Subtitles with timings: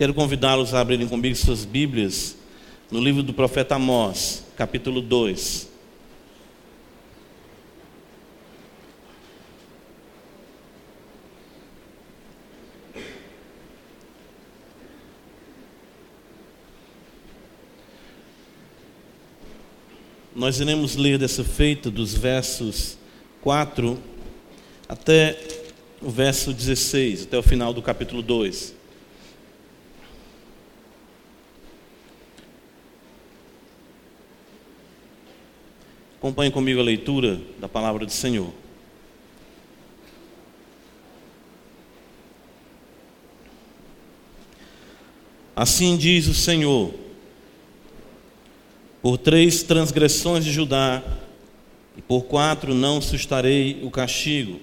[0.00, 2.34] Quero convidá-los a abrirem comigo suas Bíblias
[2.90, 5.68] no livro do profeta Amós, capítulo 2.
[20.34, 22.96] Nós iremos ler dessa feita dos versos
[23.42, 23.98] 4
[24.88, 25.38] até
[26.00, 28.79] o verso 16, até o final do capítulo 2.
[36.20, 38.52] Acompanhe comigo a leitura da palavra do Senhor.
[45.56, 46.92] Assim diz o Senhor:
[49.00, 51.02] por três transgressões de Judá,
[51.96, 54.60] e por quatro não sustarei o castigo,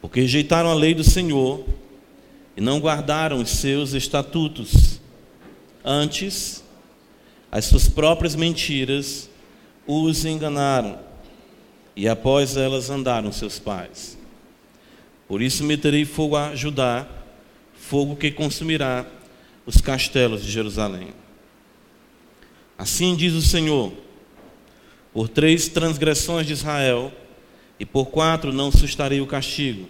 [0.00, 1.66] porque rejeitaram a lei do Senhor
[2.56, 4.98] e não guardaram os seus estatutos.
[5.84, 6.64] Antes,
[7.50, 9.28] as suas próprias mentiras
[9.86, 10.98] os enganaram,
[11.94, 14.18] e após elas andaram seus pais.
[15.28, 17.06] Por isso meterei fogo a Judá,
[17.74, 19.06] fogo que consumirá
[19.66, 21.08] os castelos de Jerusalém.
[22.78, 23.92] Assim diz o Senhor:
[25.12, 27.12] por três transgressões de Israel,
[27.78, 29.88] e por quatro não sustarei o castigo.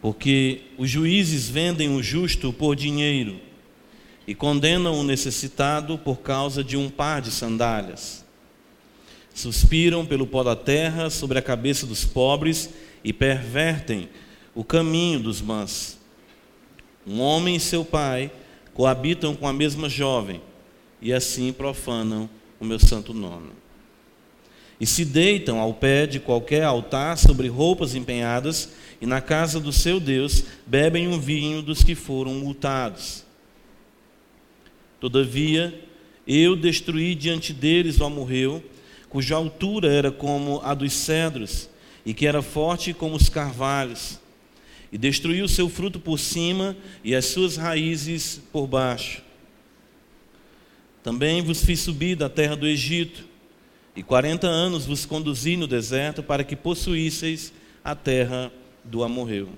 [0.00, 3.51] Porque os juízes vendem o justo por dinheiro
[4.26, 8.24] e condenam o necessitado por causa de um par de sandálias.
[9.34, 12.70] Suspiram pelo pó da terra sobre a cabeça dos pobres
[13.02, 14.08] e pervertem
[14.54, 15.98] o caminho dos mãos.
[17.06, 18.30] Um homem e seu pai
[18.74, 20.40] coabitam com a mesma jovem
[21.00, 23.50] e assim profanam o meu santo nome.
[24.80, 28.70] E se deitam ao pé de qualquer altar sobre roupas empenhadas,
[29.00, 33.24] e na casa do seu Deus bebem um vinho dos que foram multados.
[35.02, 35.82] Todavia,
[36.24, 38.62] eu destruí diante deles o amorreu,
[39.08, 41.68] cuja altura era como a dos cedros,
[42.06, 44.20] e que era forte como os carvalhos,
[44.92, 49.22] e destruí o seu fruto por cima e as suas raízes por baixo.
[51.02, 53.24] Também vos fiz subir da terra do Egito,
[53.96, 57.52] e quarenta anos vos conduzi no deserto para que possuísseis
[57.82, 58.52] a terra
[58.84, 59.48] do amorreu.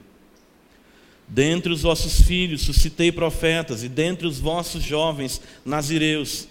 [1.27, 6.49] Dentre os vossos filhos suscitei profetas, e dentre os vossos jovens nazireus.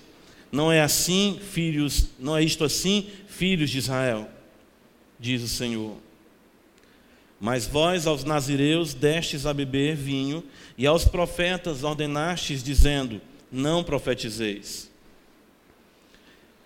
[0.52, 4.30] Não é assim, filhos, não é isto assim, filhos de Israel,
[5.20, 5.98] diz o Senhor.
[7.40, 10.44] Mas vós aos nazireus destes a beber vinho,
[10.78, 14.92] e aos profetas ordenastes, dizendo: Não profetizeis.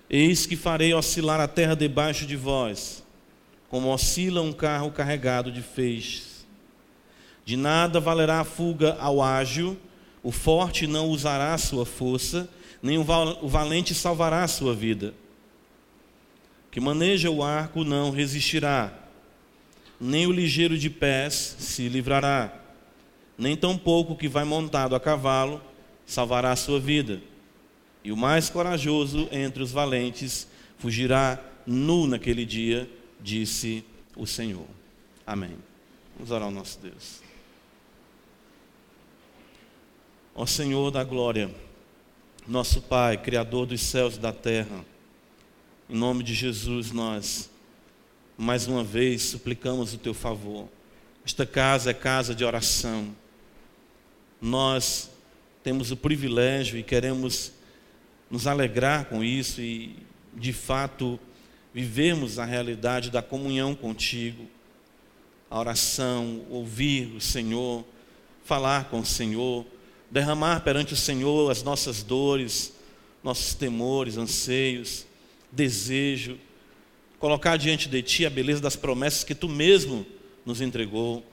[0.10, 3.04] Eis que farei oscilar a terra debaixo de vós,
[3.70, 6.27] como oscila um carro carregado de feixes
[7.48, 9.78] de nada valerá a fuga ao ágil,
[10.22, 12.50] o forte não usará sua força,
[12.84, 13.06] nem o
[13.48, 15.14] valente salvará sua vida.
[16.70, 18.94] Que maneja o arco não resistirá,
[19.98, 22.54] nem o ligeiro de pés se livrará,
[23.38, 25.62] nem tampouco que vai montado a cavalo
[26.06, 27.22] salvará sua vida.
[28.04, 32.92] E o mais corajoso entre os valentes fugirá nu naquele dia,
[33.22, 33.86] disse
[34.18, 34.68] o Senhor.
[35.26, 35.56] Amém.
[36.18, 37.26] Vamos orar ao nosso Deus.
[40.40, 41.50] Ó Senhor da glória,
[42.48, 44.86] nosso Pai, Criador dos céus e da terra,
[45.90, 47.50] em nome de Jesus nós,
[48.38, 50.70] mais uma vez, suplicamos o Teu favor.
[51.26, 53.16] Esta casa é casa de oração.
[54.40, 55.10] Nós
[55.64, 57.52] temos o privilégio e queremos
[58.30, 59.96] nos alegrar com isso e,
[60.36, 61.20] de fato,
[61.74, 64.46] vivermos a realidade da comunhão contigo,
[65.50, 67.84] a oração, ouvir o Senhor,
[68.44, 69.66] falar com o Senhor
[70.10, 72.74] derramar perante o Senhor as nossas dores,
[73.24, 75.06] nossos temores, anseios,
[75.52, 76.38] desejo,
[77.20, 80.06] colocar diante de Ti a beleza das promessas que Tu mesmo
[80.46, 81.24] nos entregou.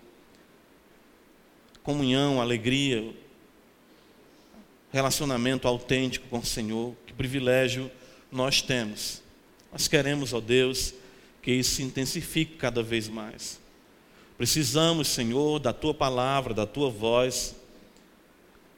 [1.83, 3.15] Comunhão, alegria,
[4.91, 7.91] relacionamento autêntico com o Senhor, que privilégio
[8.31, 9.23] nós temos.
[9.71, 10.95] Nós queremos, ó Deus,
[11.43, 13.61] que isso se intensifique cada vez mais.
[14.39, 17.55] Precisamos, Senhor, da Tua palavra, da Tua voz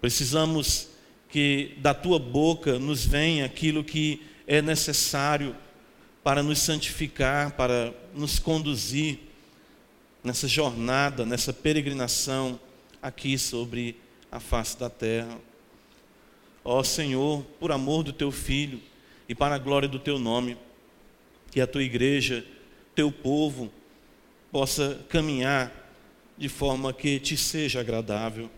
[0.06, 0.88] Precisamos
[1.28, 5.56] que da tua boca nos venha aquilo que é necessário
[6.22, 9.18] para nos santificar, para nos conduzir
[10.22, 12.60] nessa jornada, nessa peregrinação
[13.02, 13.96] aqui sobre
[14.30, 15.40] a face da terra.
[16.64, 18.80] Ó Senhor, por amor do teu filho
[19.28, 20.56] e para a glória do teu nome,
[21.50, 22.46] que a tua igreja,
[22.94, 23.72] teu povo,
[24.52, 25.72] possa caminhar
[26.38, 28.48] de forma que te seja agradável.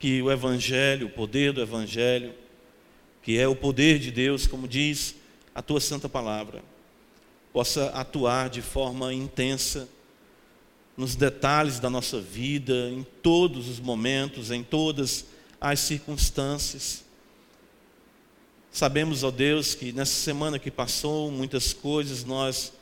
[0.00, 2.34] Que o Evangelho, o poder do Evangelho,
[3.22, 5.14] que é o poder de Deus, como diz
[5.54, 6.62] a tua santa palavra,
[7.52, 9.86] possa atuar de forma intensa
[10.96, 15.26] nos detalhes da nossa vida, em todos os momentos, em todas
[15.60, 17.04] as circunstâncias.
[18.72, 22.72] Sabemos, ó Deus, que nessa semana que passou, muitas coisas nós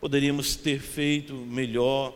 [0.00, 2.14] poderíamos ter feito melhor.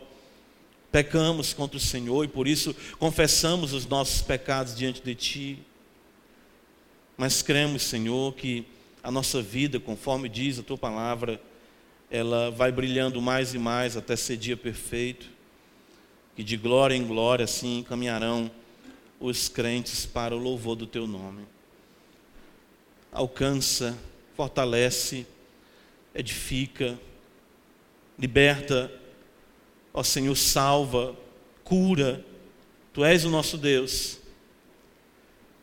[0.95, 5.59] Pecamos contra o Senhor e por isso confessamos os nossos pecados diante de Ti.
[7.17, 8.65] Mas cremos, Senhor, que
[9.03, 11.41] a nossa vida, conforme diz a Tua palavra,
[12.09, 15.29] ela vai brilhando mais e mais até ser dia perfeito.
[16.33, 18.49] Que de glória em glória assim caminharão
[19.19, 21.45] os crentes para o louvor do Teu nome.
[23.11, 23.99] Alcança,
[24.33, 25.27] fortalece,
[26.13, 26.97] edifica,
[28.17, 28.89] liberta,
[29.95, 31.15] ó Senhor, salva,
[31.63, 32.23] cura.
[32.93, 34.19] Tu és o nosso Deus.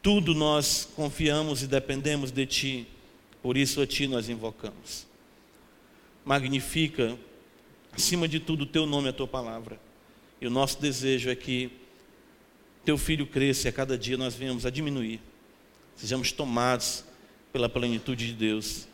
[0.01, 2.89] Tudo nós confiamos e dependemos de Ti,
[3.43, 5.07] por isso a Ti nós invocamos.
[6.25, 7.17] Magnifica,
[7.93, 9.79] acima de tudo, o Teu nome e a Tua palavra.
[10.41, 11.71] E o nosso desejo é que
[12.87, 15.21] Teu Filho cresça e a cada dia nós venhamos a diminuir,
[15.95, 17.05] sejamos tomados
[17.53, 18.89] pela plenitude de Deus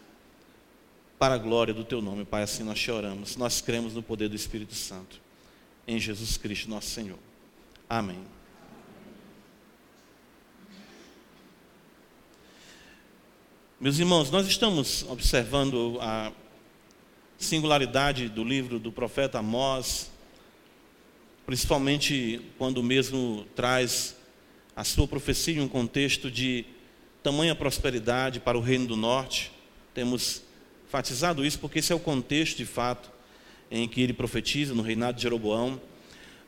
[1.16, 2.42] para a glória do teu nome, Pai.
[2.42, 3.36] Assim nós choramos.
[3.36, 5.27] Nós cremos no poder do Espírito Santo.
[5.90, 7.18] Em Jesus Cristo, nosso Senhor.
[7.88, 8.18] Amém.
[13.80, 16.30] Meus irmãos, nós estamos observando a
[17.38, 20.10] singularidade do livro do profeta Amós,
[21.46, 24.14] principalmente quando mesmo traz
[24.76, 26.66] a sua profecia em um contexto de
[27.22, 29.50] tamanha prosperidade para o reino do norte.
[29.94, 30.42] Temos
[30.86, 33.10] enfatizado isso porque esse é o contexto de fato
[33.70, 35.80] em que ele profetiza no reinado de Jeroboão.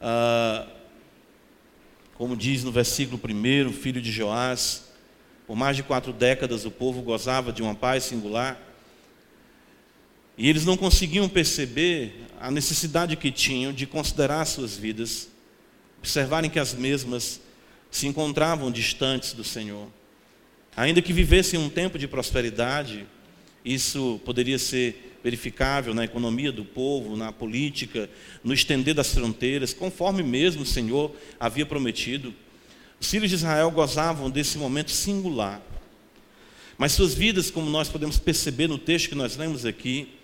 [0.01, 0.67] Ah,
[2.15, 4.91] como diz no versículo 1, filho de Joás,
[5.47, 8.61] por mais de quatro décadas o povo gozava de uma paz singular.
[10.37, 15.29] E eles não conseguiam perceber a necessidade que tinham de considerar suas vidas,
[15.99, 17.41] observarem que as mesmas
[17.91, 19.89] se encontravam distantes do Senhor.
[20.77, 23.07] Ainda que vivessem um tempo de prosperidade,
[23.65, 28.09] isso poderia ser verificável na economia do povo, na política,
[28.43, 32.35] no estender das fronteiras, conforme mesmo o Senhor havia prometido.
[33.01, 35.63] Os filhos de Israel gozavam desse momento singular.
[36.77, 40.15] Mas suas vidas, como nós podemos perceber no texto que nós lemos aqui,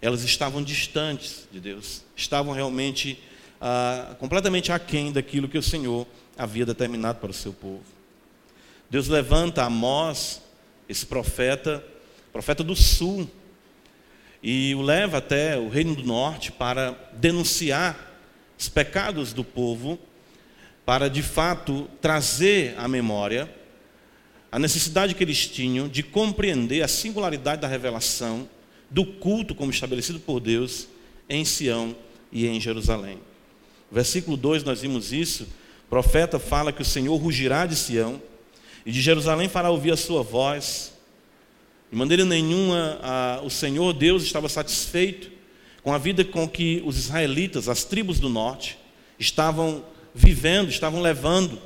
[0.00, 3.18] elas estavam distantes de Deus, estavam realmente
[3.60, 6.06] ah, completamente aquém daquilo que o Senhor
[6.36, 7.82] havia determinado para o seu povo.
[8.88, 10.40] Deus levanta Amós,
[10.88, 11.84] esse profeta,
[12.32, 13.28] profeta do sul,
[14.42, 18.14] e o leva até o reino do norte para denunciar
[18.58, 19.98] os pecados do povo,
[20.84, 23.50] para de fato trazer à memória
[24.50, 28.48] a necessidade que eles tinham de compreender a singularidade da revelação
[28.90, 30.88] do culto como estabelecido por Deus
[31.28, 31.94] em Sião
[32.30, 33.18] e em Jerusalém.
[33.90, 35.44] Versículo 2 nós vimos isso.
[35.86, 38.20] O profeta fala que o Senhor rugirá de Sião
[38.84, 40.92] e de Jerusalém fará ouvir a sua voz.
[41.90, 45.30] De maneira nenhuma a, o Senhor Deus estava satisfeito
[45.82, 48.76] com a vida com que os israelitas, as tribos do norte,
[49.18, 51.60] estavam vivendo, estavam levando.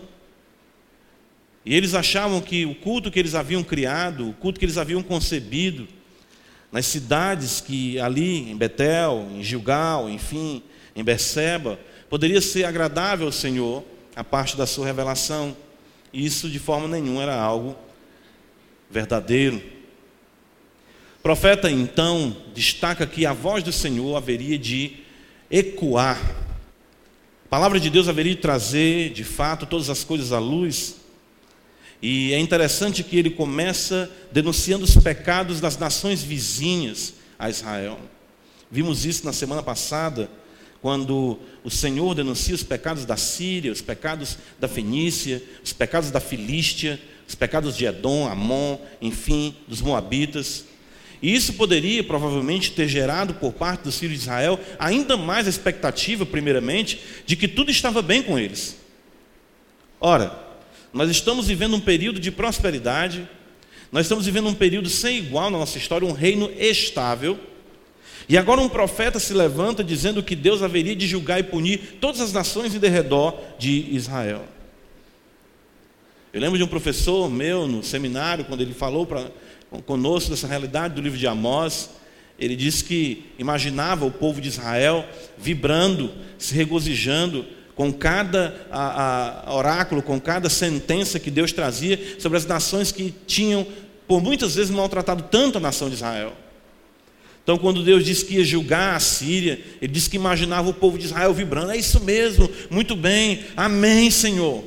[1.65, 5.03] E eles achavam que o culto que eles haviam criado, o culto que eles haviam
[5.03, 5.89] concebido,
[6.71, 10.63] nas cidades que ali, em Betel, em Gilgal, enfim,
[10.95, 13.83] em Berseba, poderia ser agradável ao Senhor,
[14.15, 15.57] a parte da sua revelação.
[16.13, 17.77] E isso de forma nenhuma era algo
[18.91, 19.80] verdadeiro.
[21.21, 24.93] O profeta então destaca que a voz do Senhor haveria de
[25.51, 26.19] ecoar.
[27.45, 30.97] A palavra de Deus haveria de trazer, de fato, todas as coisas à luz.
[32.01, 38.01] E é interessante que ele começa denunciando os pecados das nações vizinhas a Israel.
[38.71, 40.31] Vimos isso na semana passada,
[40.81, 46.19] quando o Senhor denuncia os pecados da Síria, os pecados da Fenícia, os pecados da
[46.19, 46.99] Filístia,
[47.29, 50.70] os pecados de Edom, Amon, enfim, dos Moabitas.
[51.23, 55.51] E isso poderia provavelmente ter gerado por parte dos filhos de Israel ainda mais a
[55.51, 58.79] expectativa, primeiramente, de que tudo estava bem com eles.
[60.01, 60.35] Ora,
[60.93, 63.29] nós estamos vivendo um período de prosperidade,
[63.93, 67.39] nós estamos vivendo um período sem igual na nossa história, um reino estável.
[68.29, 72.21] E agora um profeta se levanta dizendo que Deus haveria de julgar e punir todas
[72.21, 74.47] as nações em derredor de Israel.
[76.33, 79.31] Eu lembro de um professor meu no seminário, quando ele falou para
[79.87, 81.91] conosco dessa realidade do livro de Amós.
[82.39, 89.55] Ele disse que imaginava o povo de Israel vibrando, se regozijando com cada a, a
[89.55, 93.67] oráculo, com cada sentença que Deus trazia sobre as nações que tinham,
[94.07, 96.35] por muitas vezes, maltratado tanto a nação de Israel.
[97.43, 100.99] Então, quando Deus disse que ia julgar a Síria, Ele disse que imaginava o povo
[100.99, 101.73] de Israel vibrando.
[101.73, 104.63] É isso mesmo, muito bem, amém, Senhor.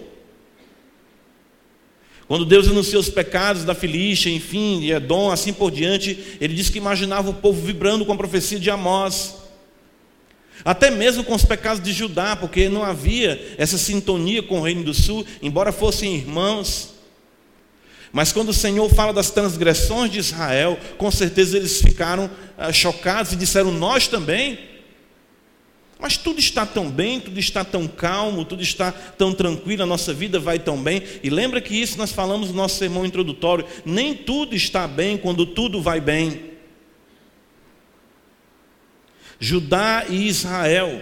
[2.33, 6.71] Quando Deus anunciou os pecados da Filístia, enfim, de Edom, assim por diante, Ele disse
[6.71, 9.35] que imaginava o povo vibrando com a profecia de Amós.
[10.65, 14.83] Até mesmo com os pecados de Judá, porque não havia essa sintonia com o Reino
[14.83, 16.95] do Sul, embora fossem irmãos.
[18.11, 23.33] Mas quando o Senhor fala das transgressões de Israel, com certeza eles ficaram ah, chocados
[23.33, 24.57] e disseram: Nós também.
[26.03, 30.13] Mas tudo está tão bem, tudo está tão calmo, tudo está tão tranquilo, a nossa
[30.13, 31.01] vida vai tão bem.
[31.23, 35.45] E lembra que isso nós falamos no nosso sermão introdutório: nem tudo está bem quando
[35.45, 36.51] tudo vai bem.
[39.39, 41.01] Judá e Israel,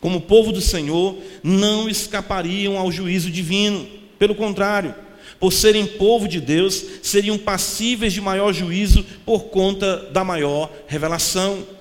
[0.00, 3.84] como povo do Senhor, não escapariam ao juízo divino.
[4.16, 4.94] Pelo contrário,
[5.40, 11.79] por serem povo de Deus, seriam passíveis de maior juízo por conta da maior revelação.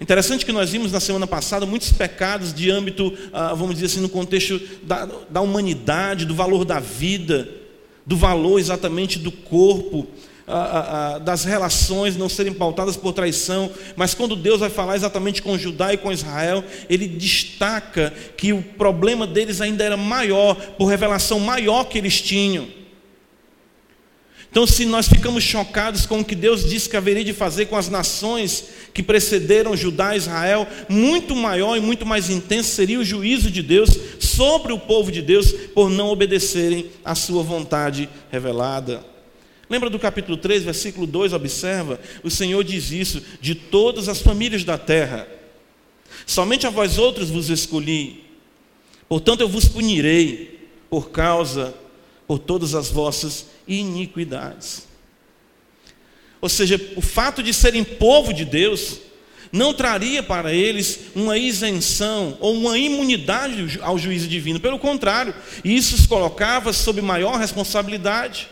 [0.00, 4.00] Interessante que nós vimos na semana passada muitos pecados de âmbito, ah, vamos dizer assim,
[4.00, 7.48] no contexto da, da humanidade, do valor da vida,
[8.06, 10.06] do valor exatamente do corpo,
[11.24, 15.94] das relações não serem pautadas por traição, mas quando Deus vai falar exatamente com Judá
[15.94, 21.84] e com Israel, ele destaca que o problema deles ainda era maior, por revelação maior
[21.84, 22.66] que eles tinham.
[24.50, 27.76] Então, se nós ficamos chocados com o que Deus disse que haveria de fazer com
[27.76, 33.04] as nações que precederam Judá e Israel, muito maior e muito mais intenso seria o
[33.04, 39.04] juízo de Deus sobre o povo de Deus por não obedecerem à sua vontade revelada.
[39.68, 42.00] Lembra do capítulo 3, versículo 2, observa?
[42.24, 45.28] O Senhor diz isso de todas as famílias da terra.
[46.26, 48.24] Somente a vós outros vos escolhi.
[49.08, 51.72] Portanto, eu vos punirei por causa,
[52.30, 54.86] por todas as vossas iniquidades.
[56.40, 58.98] Ou seja, o fato de serem povo de Deus
[59.50, 64.60] não traria para eles uma isenção ou uma imunidade ao juízo divino.
[64.60, 65.34] Pelo contrário,
[65.64, 68.48] isso os colocava sob maior responsabilidade.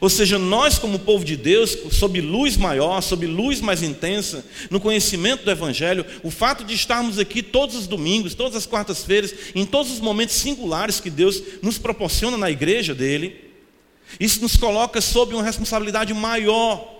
[0.00, 4.80] Ou seja, nós, como povo de Deus, sob luz maior, sob luz mais intensa, no
[4.80, 9.64] conhecimento do Evangelho, o fato de estarmos aqui todos os domingos, todas as quartas-feiras, em
[9.64, 13.46] todos os momentos singulares que Deus nos proporciona na igreja dele,
[14.20, 16.94] isso nos coloca sob uma responsabilidade maior.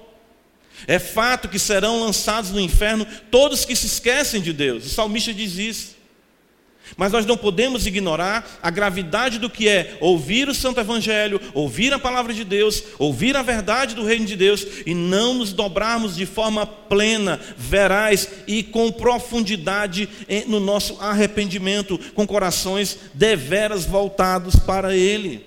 [0.87, 4.87] É fato que serão lançados no inferno todos que se esquecem de Deus.
[4.87, 5.96] O salmista diz isso.
[6.95, 11.93] Mas nós não podemos ignorar a gravidade do que é ouvir o Santo Evangelho, ouvir
[11.93, 16.14] a palavra de Deus, ouvir a verdade do Reino de Deus e não nos dobrarmos
[16.14, 20.09] de forma plena, veraz e com profundidade
[20.47, 25.45] no nosso arrependimento, com corações deveras voltados para Ele.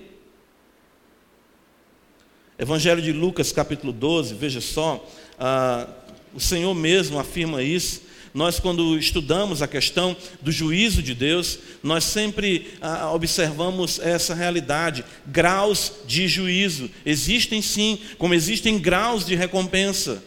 [2.58, 5.86] Evangelho de Lucas, capítulo 12, veja só, ah,
[6.34, 12.04] o Senhor mesmo afirma isso nós, quando estudamos a questão do juízo de Deus, nós
[12.04, 16.88] sempre ah, observamos essa realidade, graus de juízo.
[17.04, 20.22] Existem sim, como existem graus de recompensa.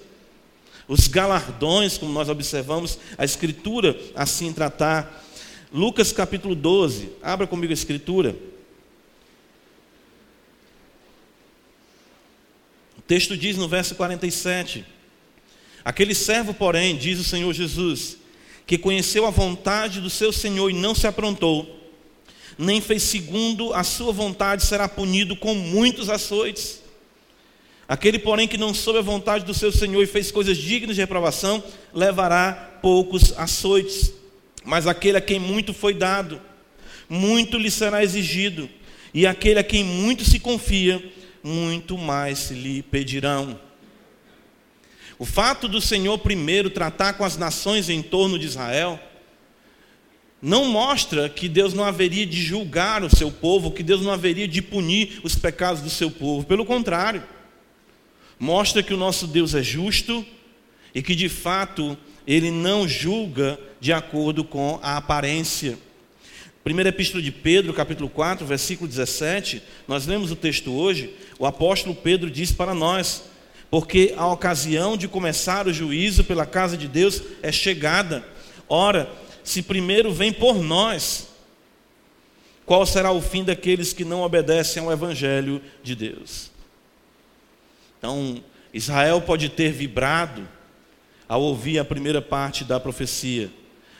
[0.85, 5.23] Os galardões, como nós observamos, a Escritura assim tratar.
[5.71, 8.35] Lucas capítulo 12, abra comigo a Escritura.
[12.97, 14.92] O texto diz no verso 47.
[15.83, 18.17] Aquele servo, porém, diz o Senhor Jesus,
[18.65, 21.79] que conheceu a vontade do seu Senhor e não se aprontou,
[22.57, 26.81] nem fez segundo a sua vontade, será punido com muitos açoites.
[27.87, 31.01] Aquele, porém, que não soube a vontade do seu Senhor e fez coisas dignas de
[31.01, 31.61] reprovação,
[31.93, 34.13] levará poucos açoites.
[34.63, 36.41] Mas aquele a quem muito foi dado,
[37.09, 38.69] muito lhe será exigido,
[39.13, 41.03] e aquele a quem muito se confia,
[41.43, 43.59] muito mais lhe pedirão.
[45.23, 48.99] O fato do Senhor primeiro tratar com as nações em torno de Israel
[50.41, 54.49] não mostra que Deus não haveria de julgar o seu povo, que Deus não haveria
[54.49, 56.45] de punir os pecados do seu povo.
[56.45, 57.23] Pelo contrário,
[58.37, 60.25] mostra que o nosso Deus é justo
[60.93, 65.79] e que de fato ele não julga de acordo com a aparência.
[66.65, 71.95] Primeira Epístola de Pedro, capítulo 4, versículo 17, nós lemos o texto hoje, o apóstolo
[71.95, 73.31] Pedro diz para nós:
[73.73, 78.23] porque a ocasião de começar o juízo pela casa de Deus é chegada.
[78.69, 79.11] Ora,
[79.43, 81.29] se primeiro vem por nós,
[82.67, 86.51] qual será o fim daqueles que não obedecem ao Evangelho de Deus?
[87.97, 90.47] Então, Israel pode ter vibrado
[91.27, 93.49] ao ouvir a primeira parte da profecia,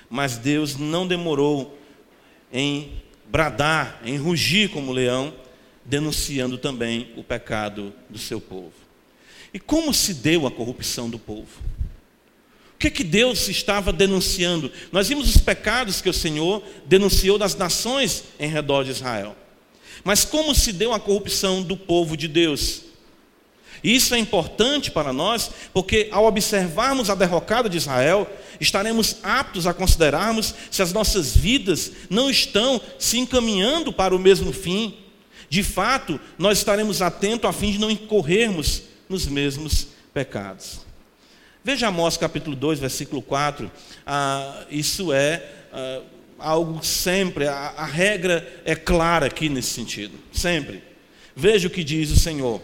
[0.08, 1.76] mas Deus não demorou
[2.54, 5.34] em bradar, em rugir como leão,
[5.84, 8.83] denunciando também o pecado do seu povo.
[9.54, 11.62] E como se deu a corrupção do povo?
[12.76, 14.72] O que, que Deus estava denunciando?
[14.92, 19.36] Nós vimos os pecados que o Senhor denunciou das nações em redor de Israel.
[20.04, 22.82] Mas como se deu a corrupção do povo de Deus?
[23.84, 28.30] Isso é importante para nós, porque ao observarmos a derrocada de Israel,
[28.60, 34.52] estaremos aptos a considerarmos se as nossas vidas não estão se encaminhando para o mesmo
[34.52, 34.96] fim.
[35.50, 38.84] De fato, nós estaremos atentos a fim de não incorrermos
[39.14, 40.80] nos mesmos pecados.
[41.64, 43.72] Veja Amós capítulo 2, versículo 4.
[44.08, 46.02] Ah, isso é ah,
[46.40, 50.84] algo sempre, a, a regra é clara aqui nesse sentido, sempre.
[51.36, 52.60] Veja o que diz o Senhor.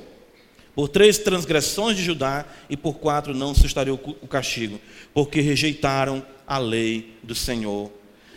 [0.74, 4.82] Por três transgressões de Judá e por quatro não sustaria o castigo,
[5.13, 7.91] porque rejeitaram a lei do Senhor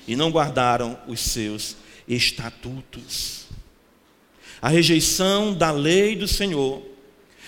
[0.06, 1.76] e não guardaram os seus
[2.06, 3.46] estatutos.
[4.60, 6.91] A rejeição da lei do Senhor,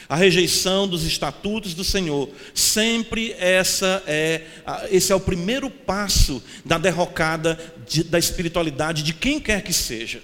[0.08, 4.42] a rejeição dos estatutos do Senhor, sempre essa é
[4.90, 10.22] esse é o primeiro passo da derrocada de, da espiritualidade de quem quer que seja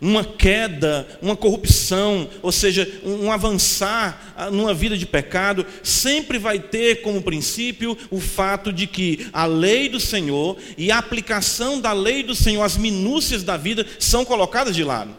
[0.00, 6.58] uma queda, uma corrupção, ou seja, um avançar ah, numa vida de pecado, sempre vai
[6.58, 11.92] ter como princípio o fato de que a lei do Senhor e a aplicação da
[11.92, 15.14] lei do Senhor, as minúcias da vida, são colocadas de lado.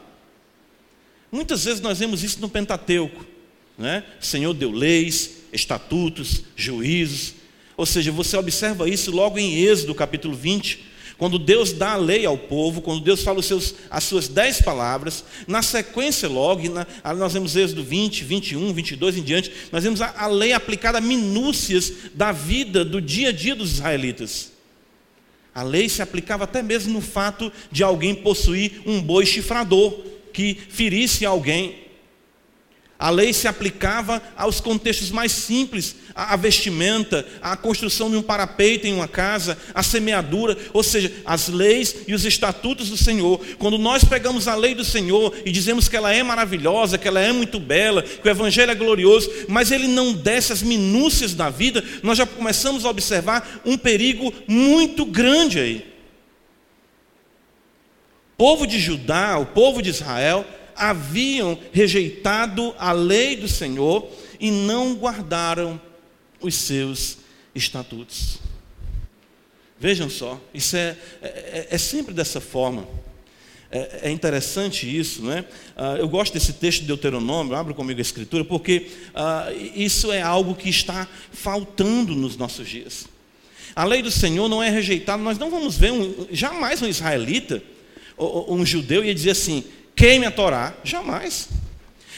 [1.32, 3.31] Muitas vezes nós vemos isso no Pentateuco.
[3.82, 4.04] Né?
[4.22, 7.34] O Senhor deu leis, estatutos, juízos.
[7.76, 12.24] Ou seja, você observa isso logo em Êxodo capítulo 20, quando Deus dá a lei
[12.24, 16.86] ao povo, quando Deus fala seus, as suas dez palavras, na sequência logo, na,
[17.16, 21.02] nós vemos Êxodo 20, 21, 22 em diante, nós vemos a, a lei aplicada a
[21.02, 24.52] minúcias da vida, do dia a dia dos israelitas.
[25.56, 30.56] A lei se aplicava até mesmo no fato de alguém possuir um boi chifrador que
[30.70, 31.81] ferisse alguém.
[33.02, 38.86] A lei se aplicava aos contextos mais simples, a vestimenta, a construção de um parapeito
[38.86, 43.44] em uma casa, a semeadura, ou seja, as leis e os estatutos do Senhor.
[43.58, 47.20] Quando nós pegamos a lei do Senhor e dizemos que ela é maravilhosa, que ela
[47.20, 51.50] é muito bela, que o Evangelho é glorioso, mas ele não desce as minúcias da
[51.50, 55.92] vida, nós já começamos a observar um perigo muito grande aí.
[58.36, 64.52] O povo de Judá, o povo de Israel, haviam rejeitado a lei do Senhor e
[64.52, 65.80] não guardaram
[66.42, 67.18] os seus
[67.54, 68.40] estatutos.
[69.80, 72.88] Vejam só, isso é, é, é sempre dessa forma.
[73.72, 75.46] É, é, interessante isso, né?
[75.98, 80.56] Eu gosto desse texto de Deuteronômio, abra comigo a escritura, porque ah, isso é algo
[80.56, 83.08] que está faltando nos nossos dias.
[83.74, 87.64] A lei do Senhor não é rejeitada, nós não vamos ver um, jamais um israelita,
[88.18, 89.64] um judeu, ia dizer assim:
[90.02, 90.74] queime a Torá.
[90.84, 91.50] Jamais.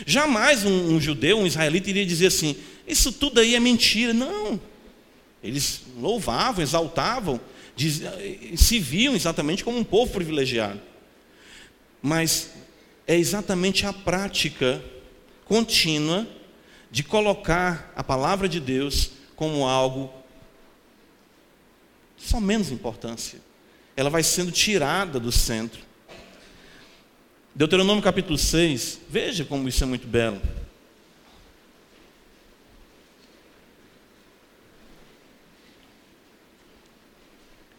[0.06, 2.56] Jamais um, um judeu, um israelita iria dizer assim:
[2.88, 4.14] isso tudo aí é mentira.
[4.14, 4.60] Não.
[5.44, 7.40] Eles louvavam, exaltavam,
[7.76, 8.02] diz,
[8.56, 10.80] se viam exatamente como um povo privilegiado.
[12.02, 12.52] Mas
[13.06, 14.82] é exatamente a prática
[15.44, 16.26] contínua
[16.90, 20.14] de colocar a palavra de Deus como algo
[22.16, 23.40] só menos importância.
[23.98, 25.93] Ela vai sendo tirada do centro.
[27.56, 30.42] Deuteronômio capítulo 6, veja como isso é muito belo.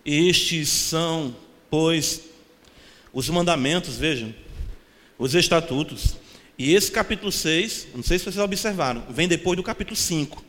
[0.04, 1.34] Estes são,
[1.68, 2.20] pois,
[3.12, 4.32] os mandamentos, vejam,
[5.18, 6.16] os estatutos.
[6.56, 10.44] E esse capítulo 6, não sei se vocês observaram, vem depois do capítulo 5,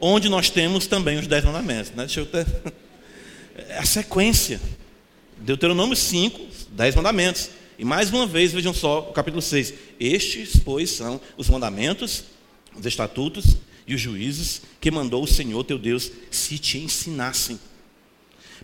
[0.00, 1.92] onde nós temos também os dez mandamentos.
[1.92, 2.06] Né?
[2.06, 2.46] Deixa eu ter...
[3.56, 4.60] É a sequência.
[5.38, 7.50] Deuteronômio 5, dez mandamentos.
[7.78, 9.74] E mais uma vez, vejam só o capítulo 6.
[9.98, 12.24] Estes, pois, são os mandamentos,
[12.76, 13.56] os estatutos
[13.86, 17.58] e os juízes que mandou o Senhor teu Deus se te ensinassem,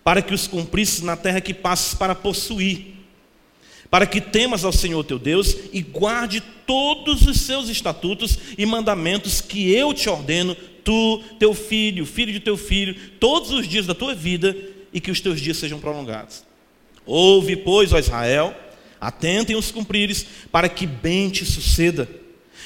[0.02, 2.94] para que os cumprisses na terra que passes para possuir,
[3.90, 9.40] para que temas ao Senhor teu Deus e guarde todos os seus estatutos e mandamentos
[9.40, 13.94] que eu te ordeno, tu, teu filho, filho de teu filho, todos os dias da
[13.94, 14.56] tua vida,
[14.92, 16.44] e que os teus dias sejam prolongados.
[17.06, 18.54] Ouve, pois, ó Israel,
[19.00, 22.08] Atentem os cumprires, para que bem te suceda,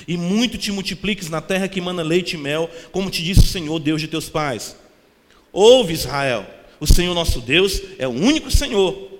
[0.08, 3.46] e muito te multipliques na terra que mana leite e mel, como te disse o
[3.46, 4.76] Senhor, Deus de teus pais.
[5.52, 6.44] Ouve, Israel,
[6.80, 9.12] o Senhor nosso Deus é o único Senhor.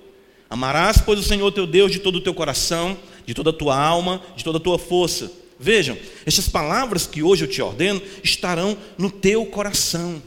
[0.51, 3.79] Amarás, pois, o Senhor teu Deus de todo o teu coração, de toda a tua
[3.79, 5.31] alma, de toda a tua força.
[5.59, 5.97] Vejam,
[6.27, 10.21] estas palavras que hoje eu te ordeno estarão no teu coração.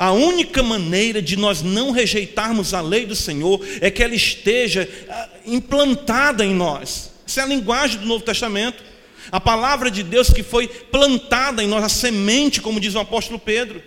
[0.00, 4.88] A única maneira de nós não rejeitarmos a lei do Senhor é que ela esteja
[5.06, 7.10] ah, implantada em nós.
[7.26, 8.82] Essa é a linguagem do Novo Testamento.
[9.30, 13.38] A palavra de Deus que foi plantada em nós, a semente, como diz o apóstolo
[13.38, 13.82] Pedro,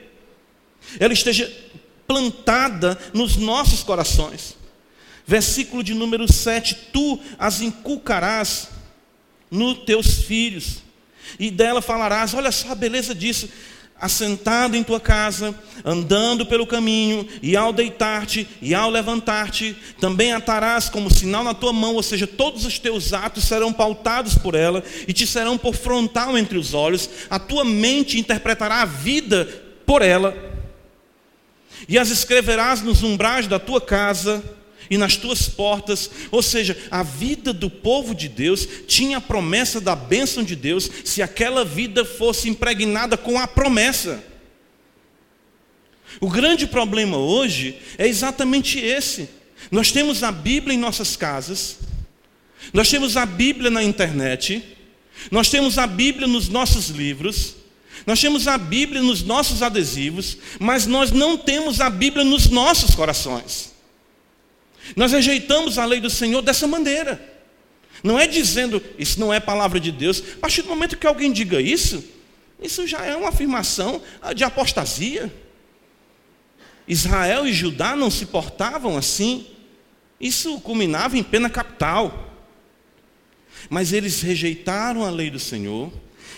[1.00, 1.52] ela esteja
[2.06, 4.56] plantada nos nossos corações.
[5.26, 8.70] Versículo de número 7: Tu as inculcarás
[9.50, 10.84] nos teus filhos,
[11.40, 12.36] e dela falarás.
[12.36, 13.50] Olha só a beleza disso
[14.04, 20.90] assentado em tua casa, andando pelo caminho, e ao deitar-te e ao levantar-te, também atarás
[20.90, 24.84] como sinal na tua mão, ou seja, todos os teus atos serão pautados por ela
[25.08, 29.48] e te serão por frontal entre os olhos, a tua mente interpretará a vida
[29.86, 30.36] por ela,
[31.88, 34.44] e as escreverás nos umbrais da tua casa,
[34.90, 39.80] e nas tuas portas, ou seja, a vida do povo de Deus tinha a promessa
[39.80, 44.24] da bênção de Deus, se aquela vida fosse impregnada com a promessa.
[46.20, 49.30] O grande problema hoje é exatamente esse.
[49.72, 51.80] Nós temos a Bíblia em nossas casas,
[52.72, 54.64] nós temos a Bíblia na internet,
[55.32, 57.56] nós temos a Bíblia nos nossos livros,
[58.06, 62.94] nós temos a Bíblia nos nossos adesivos, mas nós não temos a Bíblia nos nossos
[62.94, 63.73] corações.
[64.96, 67.34] Nós rejeitamos a lei do Senhor dessa maneira.
[68.04, 70.22] Não é dizendo, isso não é palavra de Deus.
[70.38, 72.04] A partir do momento que alguém diga isso,
[72.62, 74.02] isso já é uma afirmação
[74.36, 75.34] de apostasia.
[76.88, 79.48] Israel e Judá não se portavam assim.
[80.20, 82.30] Isso culminava em pena capital.
[83.70, 85.92] Mas eles rejeitaram a lei do Senhor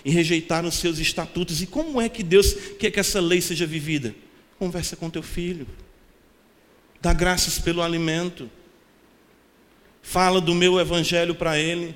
[0.04, 1.64] e rejeitaram os seus estatutos.
[1.64, 4.16] E como é que Deus quer que essa lei seja vivida?
[4.60, 5.68] Conversa com teu filho.
[7.06, 8.50] Dá graças pelo alimento.
[10.02, 11.94] Fala do meu evangelho para ele.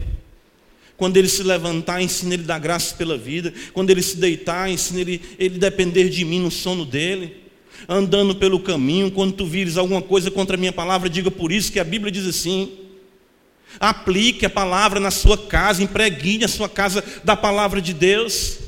[0.96, 3.52] Quando ele se levantar, ensina ele a dar graças pela vida.
[3.74, 7.44] Quando ele se deitar, ensina ele, ele depender de mim no sono dele.
[7.88, 11.72] Andando pelo caminho, quando tu vires alguma coisa contra a minha palavra, diga por isso
[11.72, 12.78] que a Bíblia diz assim.
[13.80, 18.60] Aplique a palavra na sua casa, impregne a sua casa da palavra de Deus.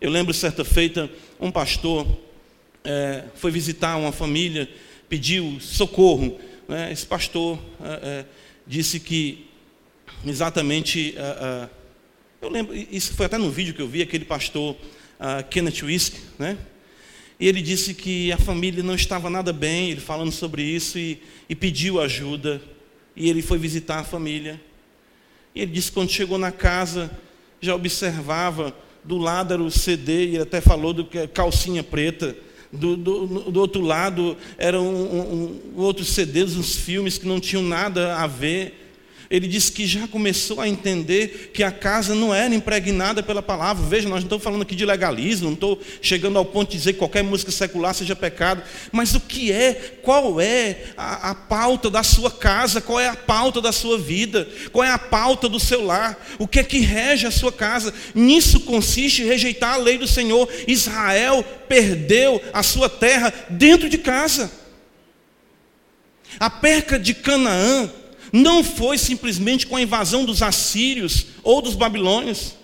[0.00, 2.06] Eu lembro certa feita, um pastor
[2.84, 4.68] é, foi visitar uma família,
[5.08, 6.38] pediu socorro.
[6.68, 6.92] Né?
[6.92, 8.24] Esse pastor é, é,
[8.66, 9.46] disse que
[10.26, 11.14] exatamente.
[11.16, 11.68] É, é,
[12.40, 14.74] eu lembro, isso foi até no vídeo que eu vi, aquele pastor
[15.50, 16.56] Kenneth Wisk, né?
[17.38, 21.22] E ele disse que a família não estava nada bem, ele falando sobre isso, e,
[21.50, 22.62] e pediu ajuda.
[23.14, 24.58] E ele foi visitar a família.
[25.54, 27.10] E ele disse que quando chegou na casa,
[27.60, 32.34] já observava, do lado era o CD, e ele até falou do que calcinha preta
[32.72, 37.62] do, do, do outro lado eram um, um, outros CDs, uns filmes que não tinham
[37.62, 38.89] nada a ver.
[39.30, 43.86] Ele disse que já começou a entender que a casa não era impregnada pela palavra.
[43.86, 46.94] Veja, nós não estamos falando aqui de legalismo, não estou chegando ao ponto de dizer
[46.94, 48.60] que qualquer música secular seja pecado.
[48.90, 53.14] Mas o que é, qual é a, a pauta da sua casa, qual é a
[53.14, 56.80] pauta da sua vida, qual é a pauta do seu lar, o que é que
[56.80, 57.94] rege a sua casa.
[58.12, 60.48] Nisso consiste rejeitar a lei do Senhor.
[60.66, 64.50] Israel perdeu a sua terra dentro de casa.
[66.40, 67.88] A perca de Canaã
[68.32, 72.54] não foi simplesmente com a invasão dos assírios ou dos babilônios.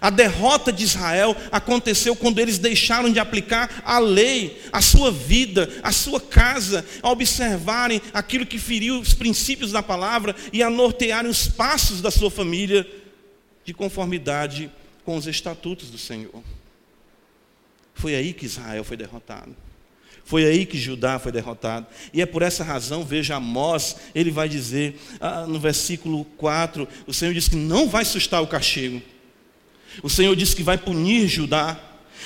[0.00, 5.70] A derrota de Israel aconteceu quando eles deixaram de aplicar a lei, a sua vida,
[5.82, 11.30] a sua casa, a observarem aquilo que feriu os princípios da palavra e a nortearem
[11.30, 12.86] os passos da sua família
[13.64, 14.70] de conformidade
[15.04, 16.42] com os estatutos do Senhor.
[17.94, 19.54] Foi aí que Israel foi derrotado.
[20.24, 21.86] Foi aí que Judá foi derrotado.
[22.12, 27.12] E é por essa razão, veja Amós, ele vai dizer ah, no versículo 4: o
[27.12, 29.02] Senhor diz que não vai sustar o castigo.
[30.02, 31.78] O Senhor diz que vai punir Judá,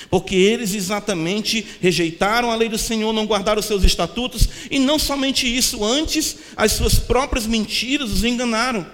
[0.09, 4.99] porque eles exatamente rejeitaram a lei do Senhor, não guardaram os seus estatutos, e não
[4.99, 8.87] somente isso, antes as suas próprias mentiras os enganaram.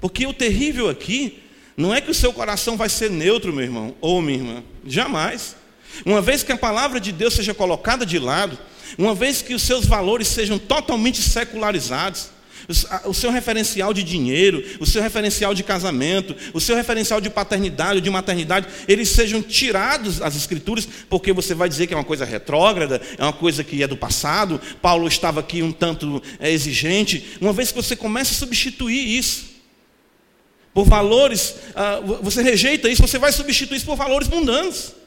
[0.00, 1.40] Porque o terrível aqui
[1.76, 5.56] não é que o seu coração vai ser neutro, meu irmão, ou minha irmã, jamais.
[6.04, 8.58] Uma vez que a palavra de Deus seja colocada de lado,
[8.98, 12.30] uma vez que os seus valores sejam totalmente secularizados,
[13.04, 17.96] o seu referencial de dinheiro, o seu referencial de casamento, o seu referencial de paternidade
[17.96, 22.04] ou de maternidade, eles sejam tirados das escrituras, porque você vai dizer que é uma
[22.04, 26.50] coisa retrógrada, é uma coisa que é do passado, Paulo estava aqui um tanto é,
[26.50, 27.38] exigente.
[27.40, 29.50] Uma vez que você começa a substituir isso
[30.72, 34.99] por valores, ah, você rejeita isso, você vai substituir isso por valores mundanos.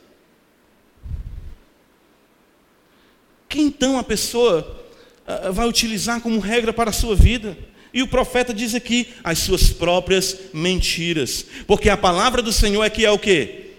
[3.53, 4.83] Que então a pessoa
[5.27, 7.55] ah, vai utilizar como regra para a sua vida?
[7.93, 12.89] E o profeta diz aqui as suas próprias mentiras, porque a palavra do Senhor é
[12.89, 13.75] que é o que?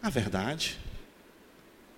[0.00, 0.78] A verdade.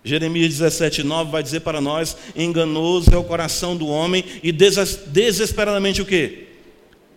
[0.03, 6.01] Jeremias 17, 9 vai dizer para nós: enganoso é o coração do homem e desesperadamente
[6.01, 6.47] o que?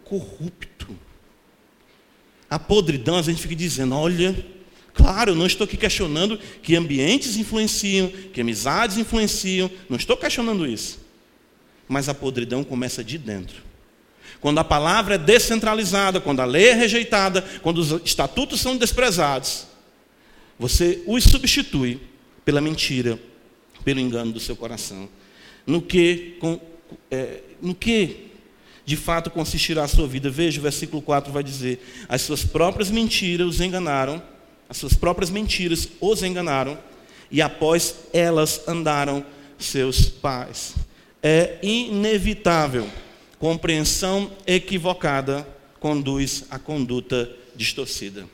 [0.04, 0.90] Corrupto.
[2.50, 4.36] A podridão, a gente fica dizendo: olha,
[4.94, 10.66] claro, eu não estou aqui questionando que ambientes influenciam, que amizades influenciam, não estou questionando
[10.66, 11.00] isso.
[11.88, 13.72] Mas a podridão começa de dentro.
[14.40, 19.68] Quando a palavra é descentralizada, quando a lei é rejeitada, quando os estatutos são desprezados,
[20.58, 22.00] você os substitui
[22.44, 23.20] pela mentira,
[23.84, 25.08] pelo engano do seu coração.
[25.66, 26.60] No que, com,
[27.10, 28.32] é, no que
[28.84, 30.30] de fato consistirá a sua vida?
[30.30, 34.22] Veja, o versículo 4 vai dizer: As suas próprias mentiras os enganaram,
[34.72, 36.80] as suas próprias mentiras os enganaram,
[37.30, 39.22] e após elas andaram
[39.60, 40.76] seus pais.
[41.22, 42.90] É inevitável
[43.38, 45.46] Compreensão equivocada
[45.80, 48.26] conduz à conduta distorcida.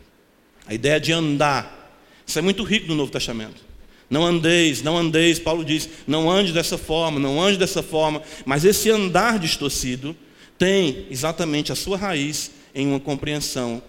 [0.67, 3.65] A ideia de andar, isso é muito rico no Novo Testamento.
[4.07, 8.63] Não andeis, não andeis, Paulo diz, não ande dessa forma, não ande dessa forma, mas
[8.63, 10.15] esse andar distorcido
[10.55, 13.81] tem exatamente a sua raiz em uma compreensão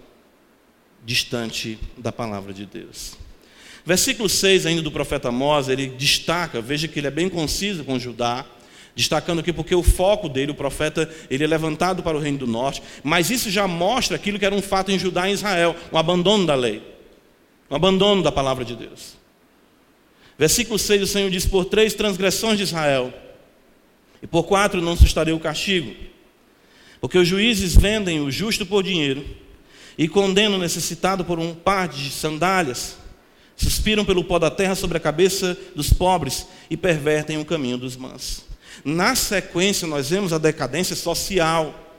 [1.09, 3.17] distante da palavra de Deus.
[3.83, 7.97] Versículo 6 ainda do profeta Amós, ele destaca, veja que ele é bem conciso com
[7.97, 8.45] Judá,
[8.95, 12.47] Destacando aqui porque o foco dele, o profeta, ele é levantado para o reino do
[12.47, 15.97] norte, mas isso já mostra aquilo que era um fato em Judá e Israel, um
[15.97, 16.81] abandono da lei,
[17.71, 19.15] um abandono da palavra de Deus.
[20.37, 23.13] Versículo 6, o Senhor diz: Por três transgressões de Israel,
[24.21, 25.95] e por quatro não sustarei o castigo,
[26.99, 29.23] porque os juízes vendem o justo por dinheiro,
[29.99, 32.95] e condenam o necessitado por um par de sandálias,
[33.57, 37.97] suspiram pelo pó da terra sobre a cabeça dos pobres e pervertem o caminho dos
[37.97, 38.45] mansos.
[38.85, 41.97] Na sequência, nós vemos a decadência social.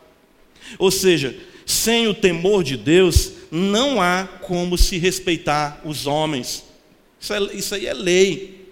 [0.79, 1.37] Ou seja,
[1.67, 6.65] sem o temor de Deus, não há como se respeitar os homens.
[7.21, 8.67] Isso, é, isso aí é lei.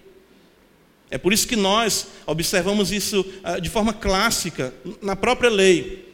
[1.11, 6.08] É por isso que nós observamos isso uh, de forma clássica na própria lei.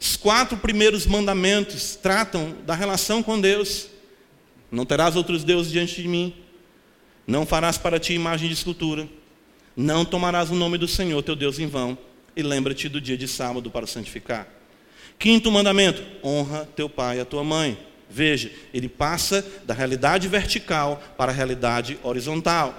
[0.00, 3.88] Os quatro primeiros mandamentos tratam da relação com Deus.
[4.72, 6.34] Não terás outros deuses diante de mim.
[7.26, 9.06] Não farás para ti imagem de escultura.
[9.76, 11.96] Não tomarás o nome do Senhor teu Deus em vão,
[12.34, 14.48] e lembra-te do dia de sábado para santificar.
[15.18, 17.78] Quinto mandamento: honra teu pai e a tua mãe.
[18.08, 22.74] Veja, ele passa da realidade vertical para a realidade horizontal.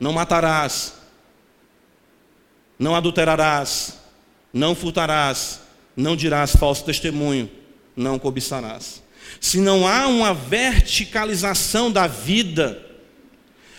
[0.00, 0.94] Não matarás,
[2.78, 3.98] não adulterarás,
[4.56, 5.60] não furtarás,
[5.94, 7.50] não dirás falso testemunho,
[7.94, 9.02] não cobiçarás.
[9.38, 12.82] Se não há uma verticalização da vida,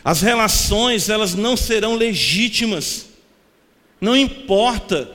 [0.03, 3.07] as relações, elas não serão legítimas.
[3.99, 5.09] Não importa.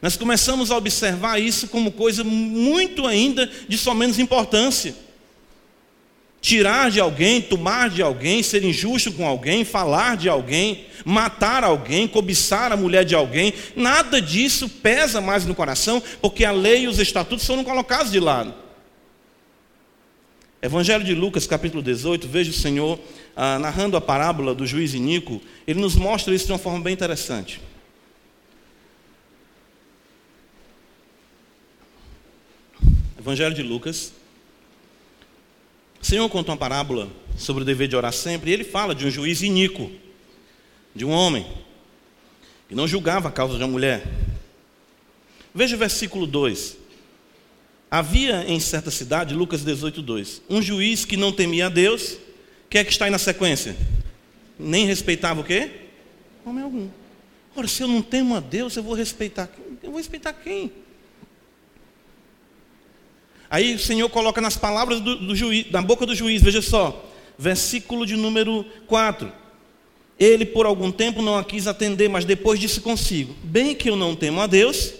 [0.00, 4.94] Nós começamos a observar isso como coisa muito ainda de só menos importância.
[6.40, 12.06] Tirar de alguém, tomar de alguém, ser injusto com alguém, falar de alguém, matar alguém,
[12.06, 16.88] cobiçar a mulher de alguém, nada disso pesa mais no coração, porque a lei e
[16.88, 18.54] os estatutos foram colocados de lado.
[20.60, 22.98] Evangelho de Lucas, capítulo 18, veja o Senhor
[23.36, 26.92] ah, narrando a parábola do juiz Inico, ele nos mostra isso de uma forma bem
[26.92, 27.60] interessante.
[33.18, 34.17] Evangelho de Lucas.
[36.00, 39.06] O Senhor conta uma parábola sobre o dever de orar sempre, e ele fala de
[39.06, 39.90] um juiz iníquo,
[40.94, 41.46] de um homem,
[42.68, 44.06] que não julgava a causa de uma mulher.
[45.54, 46.76] Veja o versículo 2.
[47.90, 52.18] Havia em certa cidade, Lucas 18, 2, um juiz que não temia a Deus
[52.68, 53.74] o que é que está aí na sequência?
[54.58, 55.70] Nem respeitava o quê?
[56.44, 56.86] Homem algum.
[57.56, 59.48] Ora, se eu não temo a Deus, eu vou respeitar.
[59.82, 60.70] Eu vou respeitar quem?
[63.50, 67.08] Aí o Senhor coloca nas palavras do, do juiz, na boca do juiz, veja só,
[67.38, 69.32] versículo de número 4.
[70.18, 73.96] Ele por algum tempo não a quis atender, mas depois disse consigo: Bem que eu
[73.96, 74.92] não temo a Deus,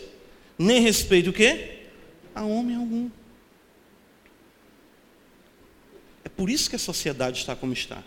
[0.59, 1.81] nem respeito o quê?
[2.35, 3.11] A homem algum.
[6.39, 8.01] por isso que a sociedade está como está.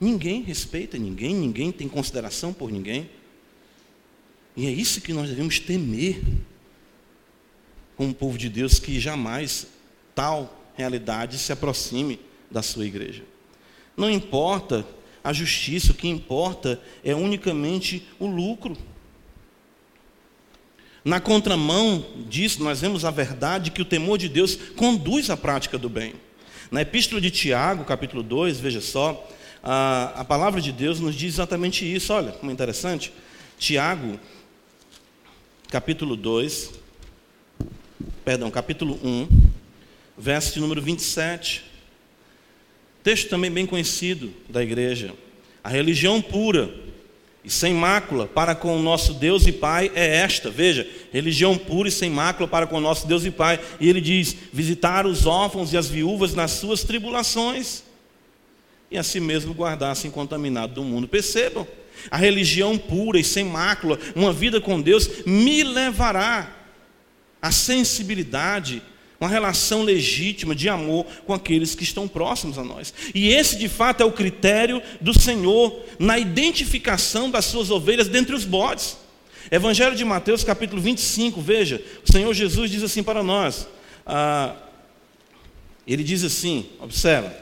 [0.00, 3.08] Ninguém respeita ninguém, ninguém tem consideração por ninguém.
[4.56, 6.20] E é isso que nós devemos temer
[8.00, 9.66] como povo de Deus que jamais
[10.14, 12.18] tal realidade se aproxime
[12.50, 13.22] da sua igreja.
[13.94, 14.86] Não importa
[15.22, 18.74] a justiça, o que importa é unicamente o lucro.
[21.04, 25.76] Na contramão disso, nós vemos a verdade que o temor de Deus conduz à prática
[25.76, 26.14] do bem.
[26.70, 29.28] Na epístola de Tiago, capítulo 2, veja só,
[29.62, 32.14] a, a palavra de Deus nos diz exatamente isso.
[32.14, 33.12] Olha como é interessante.
[33.58, 34.18] Tiago,
[35.68, 36.79] capítulo 2,
[38.24, 39.28] perdão, capítulo 1,
[40.16, 41.64] verso de número 27.
[43.02, 45.14] Texto também bem conhecido da igreja.
[45.64, 46.72] A religião pura
[47.42, 50.50] e sem mácula para com o nosso Deus e Pai é esta.
[50.50, 53.58] Veja, religião pura e sem mácula para com o nosso Deus e Pai.
[53.80, 57.84] E ele diz: visitar os órfãos e as viúvas nas suas tribulações
[58.90, 61.06] e assim mesmo guardar-se incontaminado do mundo.
[61.06, 61.66] Percebam,
[62.10, 66.59] a religião pura e sem mácula, uma vida com Deus, me levará
[67.40, 68.82] à sensibilidade,
[69.20, 72.92] uma relação legítima de amor com aqueles que estão próximos a nós.
[73.14, 78.34] E esse, de fato, é o critério do Senhor na identificação das suas ovelhas dentre
[78.34, 78.96] os bodes.
[79.50, 83.66] Evangelho de Mateus, capítulo 25, veja, o Senhor Jesus diz assim para nós:
[84.06, 84.54] ah,
[85.86, 87.34] ele diz assim, observa,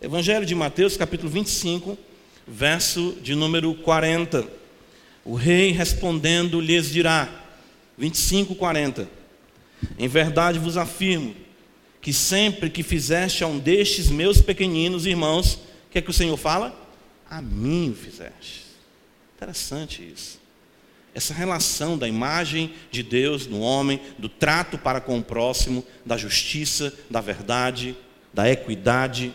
[0.00, 1.98] Evangelho de Mateus, capítulo 25,
[2.48, 4.46] verso de número 40.
[5.22, 7.28] O rei respondendo lhes dirá,
[8.00, 9.06] 25, 40.
[9.98, 11.36] Em verdade vos afirmo
[12.00, 16.14] que sempre que fizeste a um destes meus pequeninos irmãos, o que é que o
[16.14, 16.74] Senhor fala?
[17.28, 18.64] A mim o fizeste.
[19.36, 20.40] Interessante isso.
[21.14, 26.16] Essa relação da imagem de Deus no homem, do trato para com o próximo, da
[26.16, 27.94] justiça, da verdade,
[28.32, 29.34] da equidade,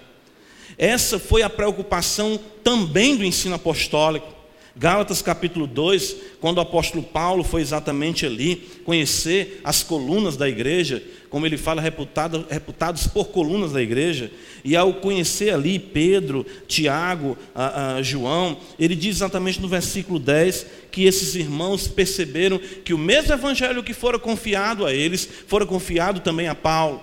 [0.78, 4.34] essa foi a preocupação também do ensino apostólico.
[4.77, 11.01] Gálatas capítulo 2, quando o apóstolo Paulo foi exatamente ali conhecer as colunas da igreja,
[11.29, 14.29] como ele fala, reputado, reputados por colunas da igreja,
[14.65, 20.65] e ao conhecer ali Pedro, Tiago, a, a João, ele diz exatamente no versículo 10
[20.91, 26.19] que esses irmãos perceberam que o mesmo evangelho que fora confiado a eles, fora confiado
[26.19, 27.01] também a Paulo.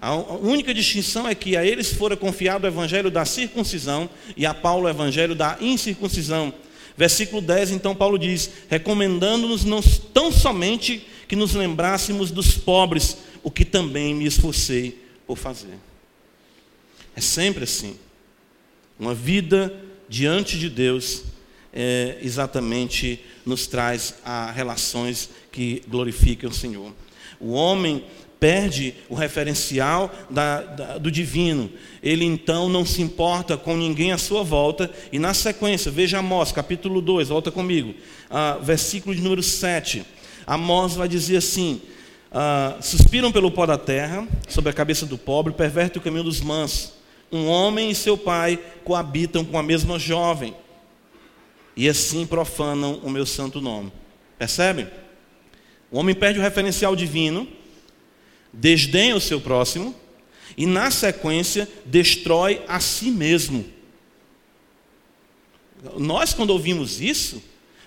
[0.00, 4.54] A única distinção é que a eles fora confiado o evangelho da circuncisão e a
[4.54, 6.54] Paulo o evangelho da incircuncisão.
[6.98, 9.80] Versículo 10, então Paulo diz: recomendando-nos não
[10.12, 15.78] tão somente que nos lembrássemos dos pobres, o que também me esforcei por fazer.
[17.14, 17.96] É sempre assim.
[18.98, 19.72] Uma vida
[20.08, 21.22] diante de Deus
[21.72, 26.92] é, exatamente nos traz a relações que glorificam o Senhor.
[27.38, 28.04] O homem
[28.40, 31.70] perde o referencial da, da, do divino.
[32.02, 34.90] Ele então não se importa com ninguém à sua volta.
[35.12, 37.94] E na sequência, veja Amós, capítulo 2, volta comigo,
[38.30, 40.04] ah, versículo de número 7.
[40.46, 41.80] Amós vai dizer assim:
[42.30, 46.40] ah, Suspiram pelo pó da terra, sobre a cabeça do pobre, perverte o caminho dos
[46.40, 46.92] mansos.
[47.30, 50.54] Um homem e seu pai coabitam com a mesma jovem,
[51.76, 53.92] e assim profanam o meu santo nome.
[54.38, 54.88] Percebem?
[55.90, 57.46] O homem perde o referencial divino
[58.52, 59.94] desdenha o seu próximo
[60.56, 63.64] e, na sequência, destrói a si mesmo.
[65.96, 67.42] Nós, quando ouvimos isso,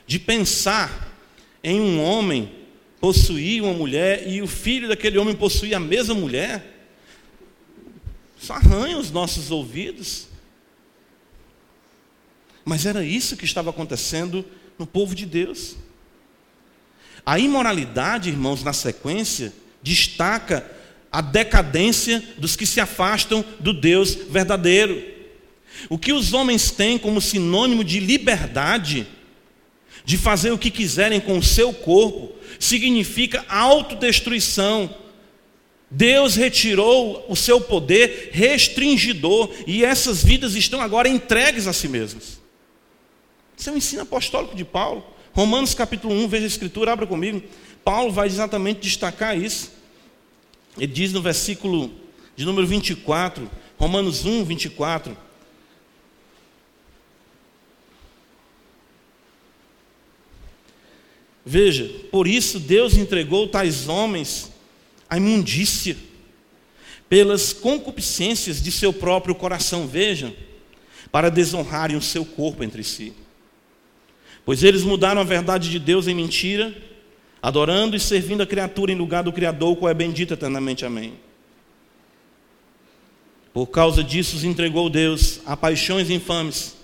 [0.07, 1.15] de pensar
[1.63, 2.51] em um homem
[2.99, 6.79] possuir uma mulher e o filho daquele homem possuir a mesma mulher,
[8.39, 10.27] isso arranha os nossos ouvidos.
[12.63, 14.45] Mas era isso que estava acontecendo
[14.77, 15.75] no povo de Deus.
[17.25, 20.69] A imoralidade, irmãos, na sequência, destaca
[21.11, 25.03] a decadência dos que se afastam do Deus verdadeiro.
[25.89, 29.07] O que os homens têm como sinônimo de liberdade,
[30.05, 34.95] de fazer o que quiserem com o seu corpo, significa autodestruição.
[35.89, 42.39] Deus retirou o seu poder restringidor e essas vidas estão agora entregues a si mesmas.
[43.57, 45.05] Isso é o um ensino apostólico de Paulo.
[45.33, 47.43] Romanos capítulo 1, veja a escritura, abra comigo.
[47.83, 49.71] Paulo vai exatamente destacar isso.
[50.77, 51.91] Ele diz no versículo
[52.35, 55.17] de número 24, Romanos 1, 24.
[61.45, 64.51] Veja, por isso Deus entregou tais homens
[65.09, 65.97] à imundícia,
[67.09, 70.33] pelas concupiscências de seu próprio coração, vejam,
[71.11, 73.11] para desonrarem o seu corpo entre si.
[74.45, 76.90] Pois eles mudaram a verdade de Deus em mentira
[77.41, 80.85] adorando e servindo a criatura em lugar do Criador, qual é bendito eternamente.
[80.85, 81.13] Amém.
[83.53, 86.75] Por causa disso, os entregou Deus a paixões infames,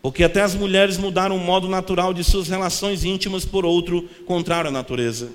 [0.00, 4.68] porque até as mulheres mudaram o modo natural de suas relações íntimas por outro contrário
[4.68, 5.32] à natureza.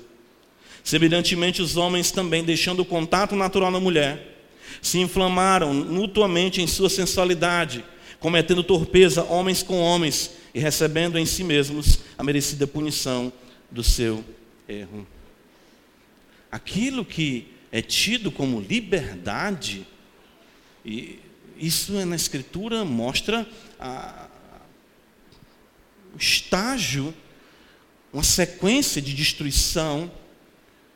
[0.82, 4.30] Semelhantemente, os homens também, deixando o contato natural na mulher,
[4.80, 7.84] se inflamaram mutuamente em sua sensualidade,
[8.18, 13.32] cometendo torpeza homens com homens e recebendo em si mesmos a merecida punição
[13.72, 14.24] do seu
[14.68, 15.06] erro.
[16.50, 19.86] Aquilo que é tido como liberdade,
[20.84, 21.18] e
[21.58, 23.48] isso é na Escritura mostra
[23.80, 24.28] a,
[26.14, 27.14] o estágio,
[28.12, 30.12] uma sequência de destruição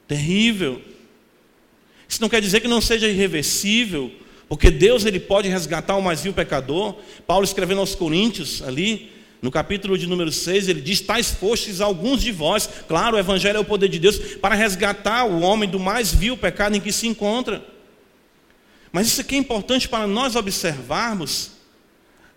[0.07, 0.83] terrível.
[2.07, 4.12] Isso não quer dizer que não seja irreversível,
[4.49, 6.97] Porque Deus ele pode resgatar o mais vil pecador.
[7.27, 9.12] Paulo escrevendo aos Coríntios ali,
[9.43, 12.68] no capítulo de número 6, ele diz: Tais fostes alguns de vós.
[12.89, 16.37] Claro, o evangelho é o poder de Deus para resgatar o homem do mais vil
[16.37, 17.64] pecado em que se encontra.
[18.91, 21.53] Mas isso aqui é importante para nós observarmos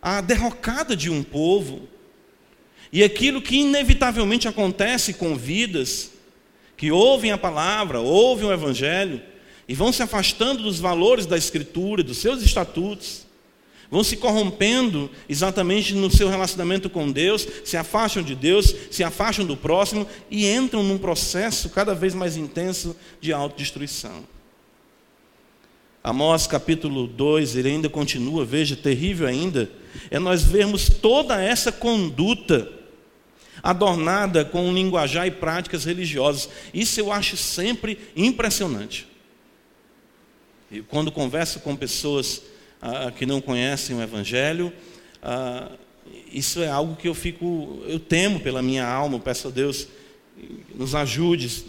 [0.01, 1.87] a derrocada de um povo
[2.91, 6.11] e aquilo que inevitavelmente acontece com vidas
[6.75, 9.21] que ouvem a palavra, ouvem o evangelho
[9.67, 13.25] e vão se afastando dos valores da Escritura, dos seus estatutos,
[13.89, 19.45] vão se corrompendo exatamente no seu relacionamento com Deus, se afastam de Deus, se afastam
[19.45, 24.23] do próximo e entram num processo cada vez mais intenso de autodestruição.
[26.03, 29.69] Amós capítulo 2, ele ainda continua, veja, terrível ainda,
[30.09, 32.71] é nós vermos toda essa conduta
[33.61, 36.49] adornada com linguajar e práticas religiosas.
[36.73, 39.07] Isso eu acho sempre impressionante.
[40.71, 42.41] E quando converso com pessoas
[42.81, 44.73] ah, que não conhecem o Evangelho,
[45.21, 45.71] ah,
[46.31, 49.87] isso é algo que eu fico, eu temo pela minha alma, peço a Deus
[50.73, 51.65] nos ajude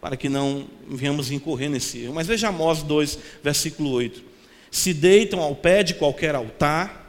[0.00, 2.14] para que não venhamos incorrer nesse erro.
[2.14, 4.22] Mas veja Amós 2, versículo 8.
[4.70, 7.02] Se deitam ao pé de qualquer altar,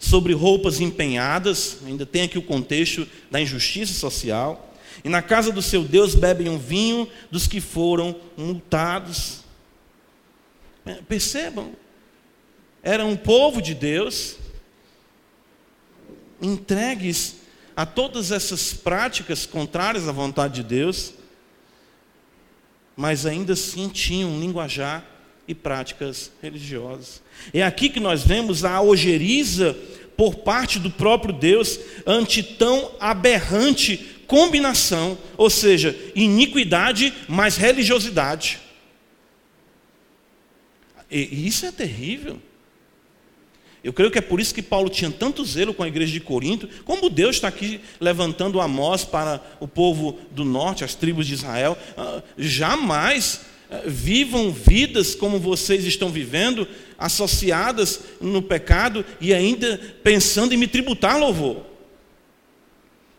[0.00, 4.74] sobre roupas empenhadas, ainda tem aqui o contexto da injustiça social,
[5.04, 9.40] e na casa do seu Deus bebem um vinho dos que foram multados.
[10.86, 11.72] É, percebam,
[12.82, 14.36] era um povo de Deus,
[16.40, 17.36] entregues
[17.76, 21.14] a todas essas práticas contrárias à vontade de Deus,
[22.96, 25.04] mas ainda assim tinham linguajar
[25.46, 27.22] e práticas religiosas.
[27.52, 29.76] É aqui que nós vemos a ojeriza
[30.16, 38.60] por parte do próprio Deus ante tão aberrante combinação, ou seja, iniquidade mais religiosidade.
[41.10, 42.40] E isso é terrível.
[43.82, 46.20] Eu creio que é por isso que Paulo tinha tanto zelo com a igreja de
[46.20, 51.34] Corinto, como Deus está aqui levantando Amós para o povo do norte, as tribos de
[51.34, 51.78] Israel.
[51.96, 56.68] Ah, jamais ah, vivam vidas como vocês estão vivendo,
[56.98, 61.64] associadas no pecado e ainda pensando em me tributar louvor.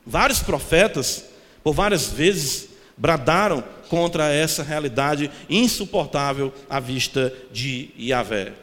[0.05, 1.25] Vários profetas,
[1.63, 8.53] por várias vezes, bradaram contra essa realidade insuportável à vista de Yahvé.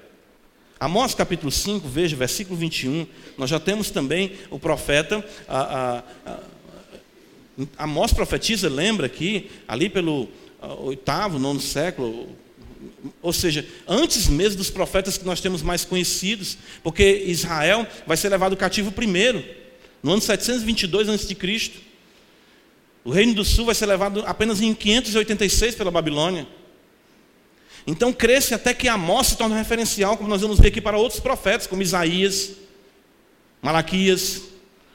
[0.81, 3.07] Amós capítulo 5, veja, versículo 21,
[3.37, 6.39] nós já temos também o profeta, a, a, a,
[7.77, 10.29] Amós profetiza, lembra aqui, ali pelo
[10.81, 12.29] oitavo, nono século,
[13.21, 18.29] ou seja, antes mesmo dos profetas que nós temos mais conhecidos, porque Israel vai ser
[18.29, 19.45] levado cativo primeiro,
[20.01, 21.37] no ano 722 a.C.
[23.05, 26.47] O reino do sul vai ser levado apenas em 586 pela Babilônia.
[27.87, 30.99] Então cresce até que Amós se torna um referencial, como nós vamos ver aqui para
[30.99, 32.51] outros profetas, como Isaías,
[33.63, 34.43] Malaquias.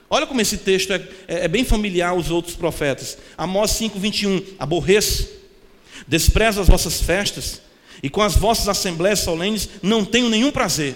[0.10, 3.18] Olha como esse texto é, é, é bem familiar aos outros profetas.
[3.38, 5.28] Amós 5,21: Aborreço,
[6.08, 7.62] desprezo as vossas festas,
[8.02, 10.96] e com as vossas assembléias solenes não tenho nenhum prazer.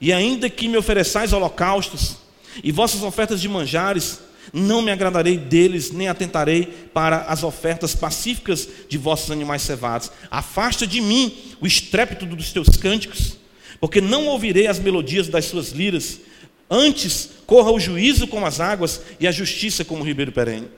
[0.00, 2.16] E ainda que me ofereçais holocaustos,
[2.62, 4.18] e vossas ofertas de manjares,
[4.52, 10.12] não me agradarei deles, nem atentarei para as ofertas pacíficas de vossos animais cevados.
[10.30, 13.38] Afasta de mim o estrépito dos teus cânticos,
[13.80, 16.20] porque não ouvirei as melodias das suas liras.
[16.68, 20.68] Antes corra o juízo como as águas e a justiça como o ribeiro perene.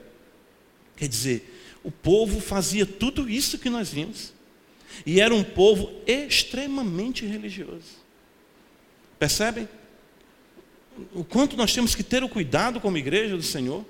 [0.95, 4.33] Quer dizer, o povo fazia tudo isso que nós vimos.
[5.05, 8.05] E era um povo extremamente religioso.
[9.19, 9.67] Percebem?
[11.13, 13.85] O quanto nós temos que ter o cuidado como igreja do Senhor,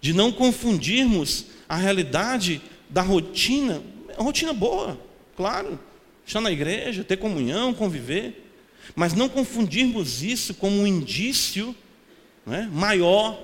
[0.00, 4.98] de não confundirmos a realidade da rotina, é rotina boa,
[5.36, 5.78] claro,
[6.26, 8.50] estar na igreja, ter comunhão, conviver,
[8.94, 11.74] mas não confundirmos isso como um indício
[12.44, 13.40] né, maior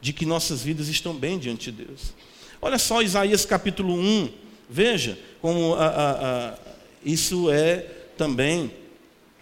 [0.00, 2.14] de que nossas vidas estão bem diante de Deus.
[2.60, 4.30] Olha só Isaías capítulo 1,
[4.68, 6.58] veja como a, a, a,
[7.04, 7.80] isso é
[8.16, 8.72] também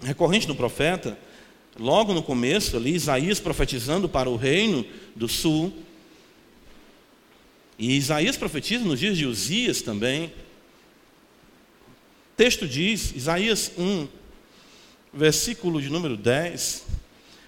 [0.02, 1.16] recorrente no profeta
[1.80, 4.84] logo no começo ali, Isaías profetizando para o reino
[5.16, 5.72] do sul.
[7.78, 10.26] E Isaías profetiza nos dias de Uzias também.
[10.26, 14.06] O texto diz, Isaías 1,
[15.12, 16.84] versículo de número 10: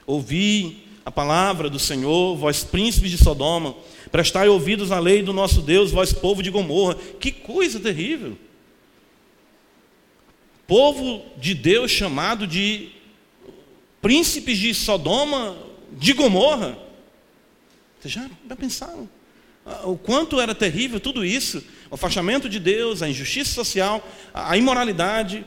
[0.06, 3.76] Ouvi a palavra do Senhor, vós príncipes de Sodoma,
[4.10, 6.94] prestai ouvidos à lei do nosso Deus, vós povo de Gomorra.
[7.20, 8.38] Que coisa terrível!
[10.66, 13.01] Povo de Deus chamado de
[14.02, 15.56] príncipes de Sodoma,
[15.92, 16.76] de Gomorra.
[18.00, 19.08] Vocês já, já pensaram?
[19.64, 24.56] Ah, o quanto era terrível tudo isso, o afastamento de Deus, a injustiça social, a
[24.56, 25.46] imoralidade.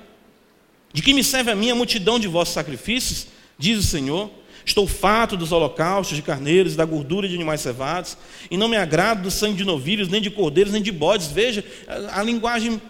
[0.94, 3.28] De que me serve a mim a multidão de vossos sacrifícios?
[3.60, 4.32] Diz o Senhor.
[4.66, 8.18] Estou fato dos holocaustos de carneiros da gordura de animais cevados,
[8.50, 11.28] e não me agrado do sangue de novilhos, nem de cordeiros, nem de bodes.
[11.28, 12.82] Veja a, a linguagem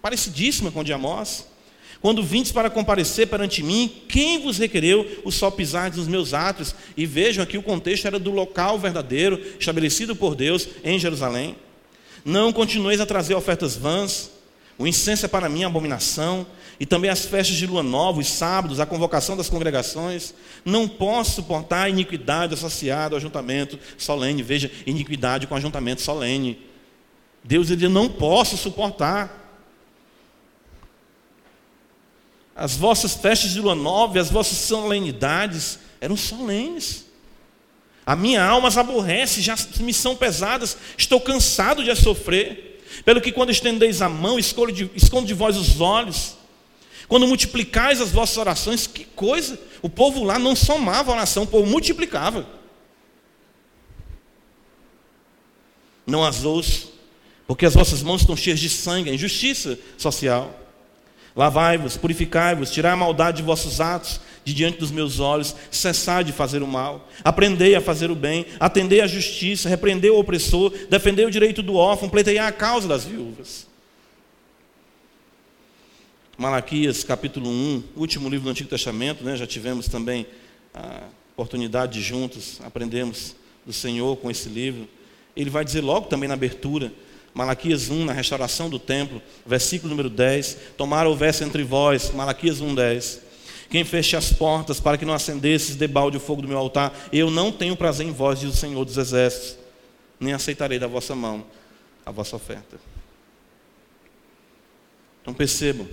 [0.00, 1.49] parecidíssima com o de Amós.
[2.00, 6.74] Quando vindes para comparecer perante mim, quem vos requereu o só pisar dos meus atos?
[6.96, 11.56] E vejam aqui o contexto era do local verdadeiro, estabelecido por Deus em Jerusalém.
[12.24, 14.30] Não continueis a trazer ofertas vãs,
[14.78, 16.46] o incenso é para mim abominação,
[16.80, 20.32] e também as festas de lua nova, os sábados, a convocação das congregações.
[20.64, 24.42] Não posso suportar a iniquidade associada ao ajuntamento solene.
[24.42, 26.58] Veja, iniquidade com ajuntamento solene.
[27.44, 29.49] Deus ele não posso suportar.
[32.60, 37.06] As vossas festas de lua nova, as vossas solenidades eram solenes.
[38.04, 42.82] A minha alma as aborrece, já me são pesadas, estou cansado de as sofrer.
[43.02, 46.36] Pelo que quando estendeis a mão, escondo de, escondo de vós os olhos.
[47.08, 49.58] Quando multiplicais as vossas orações, que coisa!
[49.80, 52.46] O povo lá não somava a oração, o povo multiplicava.
[56.06, 56.92] Não as ouço,
[57.46, 60.60] porque as vossas mãos estão cheias de sangue, injustiça social.
[61.34, 66.32] Lavai-vos, purificai-vos, tirai a maldade de vossos atos de diante dos meus olhos, cessai de
[66.32, 71.24] fazer o mal, aprendei a fazer o bem, atendei à justiça, repreendei o opressor, defendei
[71.24, 73.68] o direito do órfão, pleitei a causa das viúvas.
[76.36, 79.36] Malaquias capítulo 1, último livro do Antigo Testamento, né?
[79.36, 80.26] já tivemos também
[80.72, 81.02] a
[81.34, 84.88] oportunidade de juntos aprendermos do Senhor com esse livro.
[85.36, 86.92] Ele vai dizer logo também na abertura,
[87.32, 92.60] Malaquias 1, na restauração do templo, versículo número 10, tomaram o verso entre vós, Malaquias
[92.60, 93.20] 1, 10.
[93.70, 97.30] Quem feche as portas para que não acendesses debalde o fogo do meu altar, eu
[97.30, 99.56] não tenho prazer em vós, diz o Senhor dos Exércitos,
[100.18, 101.46] nem aceitarei da vossa mão
[102.04, 102.80] a vossa oferta.
[105.22, 105.86] Então percebam,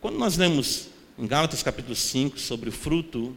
[0.00, 0.88] quando nós lemos
[1.18, 3.36] em Gálatas capítulo 5 sobre o fruto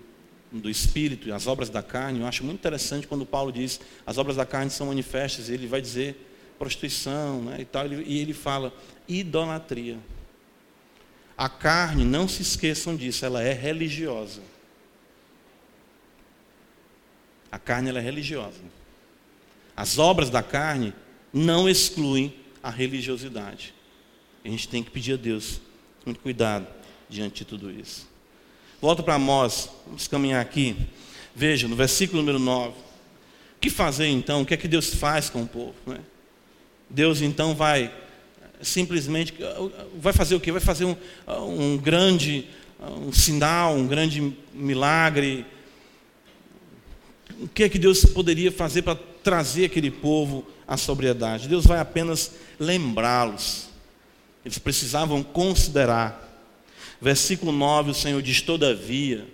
[0.60, 4.18] do Espírito e as obras da carne, eu acho muito interessante quando Paulo diz as
[4.18, 6.30] obras da carne são manifestas, ele vai dizer
[6.60, 8.74] prostituição né, e tal, e ele fala
[9.08, 9.98] idolatria.
[11.36, 14.42] A carne, não se esqueçam disso, ela é religiosa.
[17.52, 18.62] A carne ela é religiosa.
[19.76, 20.94] As obras da carne
[21.34, 23.74] não excluem a religiosidade.
[24.46, 25.60] A gente tem que pedir a Deus
[26.06, 26.68] muito cuidado
[27.10, 28.13] diante de tudo isso.
[28.84, 30.76] Volta para Amós, vamos caminhar aqui.
[31.34, 32.72] Veja, no versículo número 9.
[32.72, 32.74] O
[33.62, 34.42] que fazer então?
[34.42, 35.74] O que é que Deus faz com o povo?
[35.88, 36.02] Né?
[36.90, 37.90] Deus então vai
[38.62, 39.36] simplesmente,
[39.96, 40.52] vai fazer o quê?
[40.52, 42.46] Vai fazer um, um grande
[42.78, 45.46] um sinal, um grande milagre.
[47.40, 51.48] O que é que Deus poderia fazer para trazer aquele povo à sobriedade?
[51.48, 53.70] Deus vai apenas lembrá-los
[54.44, 56.33] eles precisavam considerar.
[57.04, 59.28] Versículo 9, o Senhor diz: Todavia,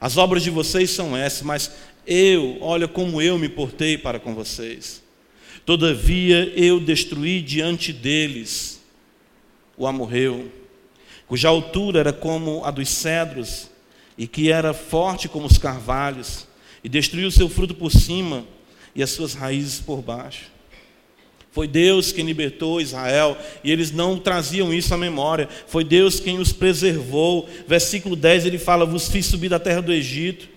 [0.00, 1.72] as obras de vocês são essas, mas
[2.06, 5.02] eu, olha como eu me portei para com vocês.
[5.66, 8.80] Todavia eu destruí diante deles
[9.76, 10.52] o amorreu,
[11.26, 13.68] cuja altura era como a dos cedros,
[14.16, 16.46] e que era forte como os carvalhos,
[16.84, 18.44] e destruiu o seu fruto por cima
[18.94, 20.44] e as suas raízes por baixo.
[21.52, 25.48] Foi Deus quem libertou Israel e eles não traziam isso à memória.
[25.66, 27.48] Foi Deus quem os preservou.
[27.66, 30.48] Versículo 10 ele fala: Vos fiz subir da terra do Egito.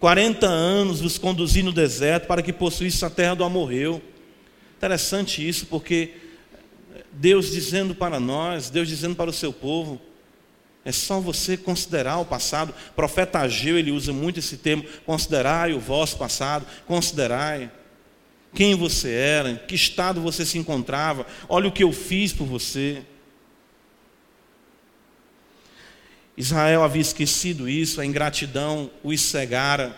[0.00, 4.02] 40 anos vos conduzi no deserto para que possuísse a terra do amorreu.
[4.76, 6.10] Interessante isso, porque
[7.12, 10.00] Deus dizendo para nós, Deus dizendo para o seu povo,
[10.84, 12.74] é só você considerar o passado.
[12.90, 17.70] O profeta Ageu, ele usa muito esse termo, considerai o vosso passado, considerai
[18.54, 22.46] quem você era, em que estado você se encontrava, olha o que eu fiz por
[22.46, 23.02] você.
[26.36, 29.96] Israel havia esquecido isso, a ingratidão os cegara.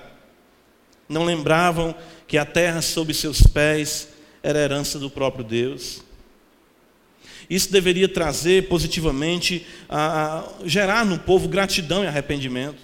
[1.09, 1.94] Não lembravam
[2.26, 4.09] que a terra sob seus pés
[4.42, 6.02] era herança do próprio Deus.
[7.48, 12.82] Isso deveria trazer positivamente, a, a, gerar no povo gratidão e arrependimento.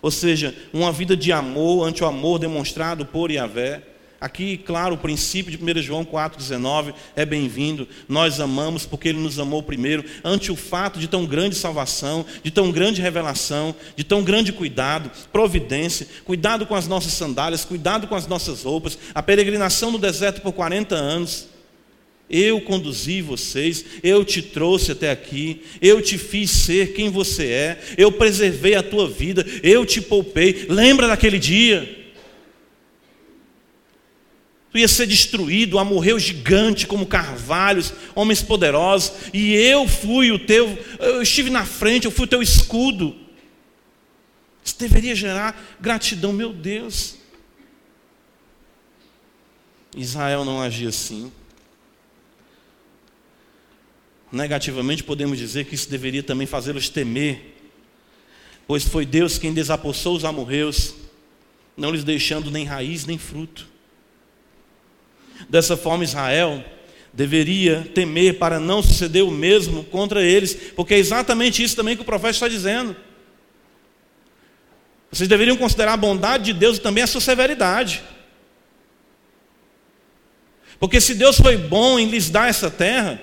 [0.00, 3.82] Ou seja, uma vida de amor ante o amor demonstrado por Yahvé.
[4.20, 7.86] Aqui, claro, o princípio de 1 João 4,19 é bem-vindo.
[8.08, 12.50] Nós amamos porque Ele nos amou primeiro, ante o fato de tão grande salvação, de
[12.50, 18.16] tão grande revelação, de tão grande cuidado, providência, cuidado com as nossas sandálias, cuidado com
[18.16, 21.46] as nossas roupas, a peregrinação no deserto por 40 anos.
[22.28, 27.80] Eu conduzi vocês, eu te trouxe até aqui, eu te fiz ser quem você é,
[27.96, 30.66] eu preservei a tua vida, eu te poupei.
[30.68, 31.97] Lembra daquele dia?
[34.70, 40.30] Tu ia ser destruído, a morrer o gigante como carvalhos, homens poderosos, e eu fui
[40.30, 43.16] o teu, eu estive na frente, eu fui o teu escudo.
[44.62, 47.16] Isso deveria gerar gratidão, meu Deus.
[49.96, 51.32] Israel não agia assim.
[54.30, 57.56] Negativamente, podemos dizer que isso deveria também fazê-los temer,
[58.66, 60.94] pois foi Deus quem desapossou os amorreus,
[61.74, 63.77] não lhes deixando nem raiz nem fruto.
[65.48, 66.64] Dessa forma, Israel
[67.12, 72.02] deveria temer para não suceder o mesmo contra eles, porque é exatamente isso também que
[72.02, 72.94] o profeta está dizendo.
[75.10, 78.02] Vocês deveriam considerar a bondade de Deus e também a sua severidade.
[80.78, 83.20] Porque se Deus foi bom em lhes dar essa terra,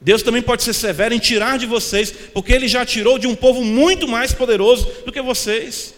[0.00, 3.34] Deus também pode ser severo em tirar de vocês, porque Ele já tirou de um
[3.34, 5.95] povo muito mais poderoso do que vocês.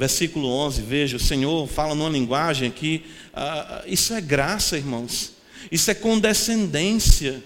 [0.00, 5.32] Versículo 11, veja, o Senhor fala numa linguagem que ah, isso é graça, irmãos,
[5.70, 7.44] isso é condescendência.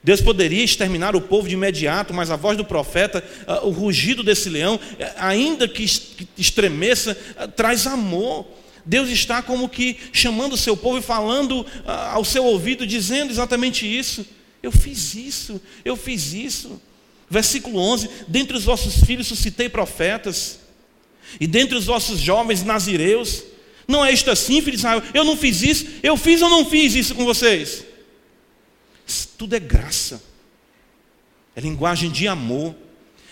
[0.00, 4.22] Deus poderia exterminar o povo de imediato, mas a voz do profeta, ah, o rugido
[4.22, 5.84] desse leão, eh, ainda que
[6.38, 8.46] estremeça, ah, traz amor.
[8.86, 13.32] Deus está como que chamando o seu povo e falando ah, ao seu ouvido, dizendo
[13.32, 14.24] exatamente isso.
[14.62, 16.80] Eu fiz isso, eu fiz isso.
[17.28, 20.59] Versículo 11: Dentre os vossos filhos suscitei profetas,
[21.38, 23.44] e dentre os vossos jovens nazireus.
[23.86, 25.02] Não é isto assim, filho de Israel?
[25.12, 27.84] Eu não fiz isso, eu fiz ou não fiz isso com vocês?
[29.06, 30.22] Isso tudo é graça,
[31.56, 32.74] é linguagem de amor,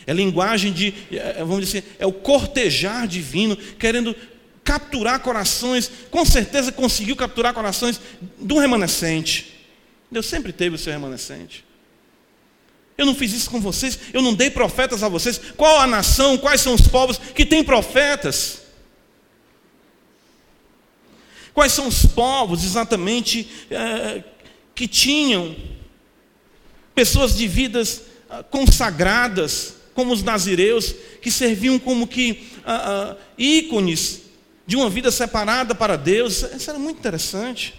[0.04, 4.16] é linguagem de, é, vamos dizer, é o cortejar divino, querendo
[4.64, 8.00] capturar corações, com certeza conseguiu capturar corações
[8.38, 9.54] do remanescente.
[10.10, 11.64] Deus sempre teve o seu remanescente.
[12.98, 15.40] Eu não fiz isso com vocês, eu não dei profetas a vocês.
[15.56, 18.62] Qual a nação, quais são os povos que têm profetas?
[21.54, 24.24] Quais são os povos exatamente é,
[24.74, 25.54] que tinham
[26.94, 34.22] pessoas de vidas ah, consagradas, como os nazireus, que serviam como que ah, ah, ícones
[34.66, 36.42] de uma vida separada para Deus.
[36.42, 37.74] Isso era muito interessante.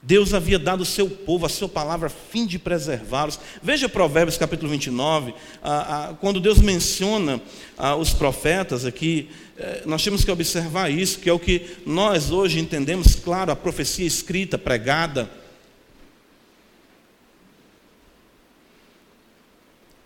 [0.00, 3.38] Deus havia dado ao seu povo a sua palavra a fim de preservá-los.
[3.62, 7.40] Veja Provérbios capítulo 29, ah, ah, quando Deus menciona
[7.76, 12.30] ah, os profetas aqui, eh, nós temos que observar isso, que é o que nós
[12.30, 15.28] hoje entendemos, claro, a profecia escrita, pregada.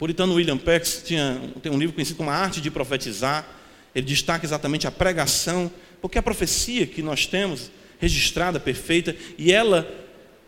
[0.03, 3.47] puritano William Pex tinha, tem um livro conhecido como A Arte de Profetizar.
[3.95, 5.70] Ele destaca exatamente a pregação,
[6.01, 7.70] porque a profecia que nós temos,
[8.03, 9.88] registrada, perfeita, e ela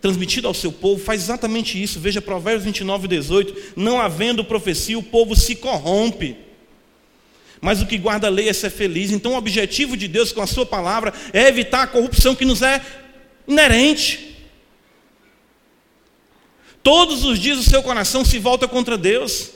[0.01, 2.01] transmitida ao seu povo, faz exatamente isso.
[2.01, 6.37] Veja Provérbios 29, 18: Não havendo profecia, o povo se corrompe.
[7.61, 9.13] Mas o que guarda a lei é ser feliz.
[9.13, 12.61] Então, o objetivo de Deus com a Sua palavra é evitar a corrupção que nos
[12.61, 12.83] é
[13.47, 14.37] inerente.
[16.83, 19.53] Todos os dias o seu coração se volta contra Deus.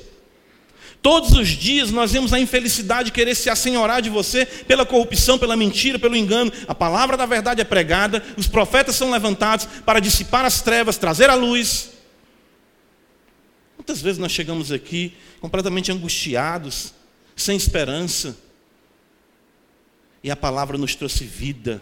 [1.01, 5.57] Todos os dias nós vemos a infelicidade querer se assenhorar de você pela corrupção, pela
[5.57, 6.53] mentira, pelo engano.
[6.67, 11.31] A palavra da verdade é pregada, os profetas são levantados para dissipar as trevas, trazer
[11.31, 11.91] a luz.
[13.77, 16.93] Quantas vezes nós chegamos aqui completamente angustiados,
[17.37, 18.37] sem esperança,
[20.23, 21.81] e a palavra nos trouxe vida.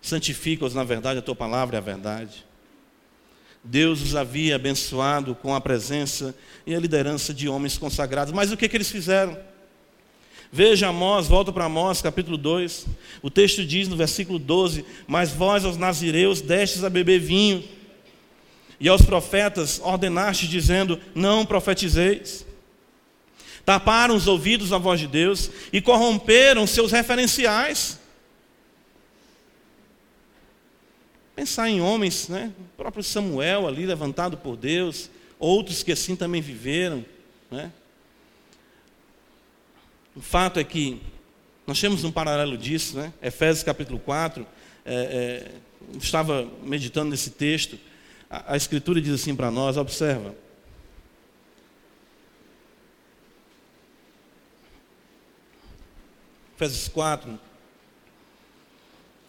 [0.00, 2.44] Santifica-os na verdade, a tua palavra é a verdade.
[3.64, 6.34] Deus os havia abençoado com a presença
[6.66, 8.32] e a liderança de homens consagrados.
[8.32, 9.38] Mas o que, que eles fizeram?
[10.50, 12.86] Veja Amós, volta para Amós, capítulo 2.
[13.22, 17.64] O texto diz no versículo 12: Mas vós, aos nazireus, destes a beber vinho,
[18.78, 22.44] e aos profetas ordenastes, dizendo: Não profetizeis.
[23.64, 28.01] Taparam os ouvidos à voz de Deus e corromperam seus referenciais.
[31.34, 32.52] Pensar em homens, né?
[32.58, 37.04] o próprio Samuel ali levantado por Deus, outros que assim também viveram.
[37.50, 37.72] Né?
[40.14, 41.00] O fato é que
[41.66, 43.12] nós temos um paralelo disso, né?
[43.22, 44.46] Efésios capítulo 4,
[44.84, 47.78] é, é, estava meditando nesse texto,
[48.28, 50.34] a, a Escritura diz assim para nós, observa.
[56.56, 57.38] Efésios 4,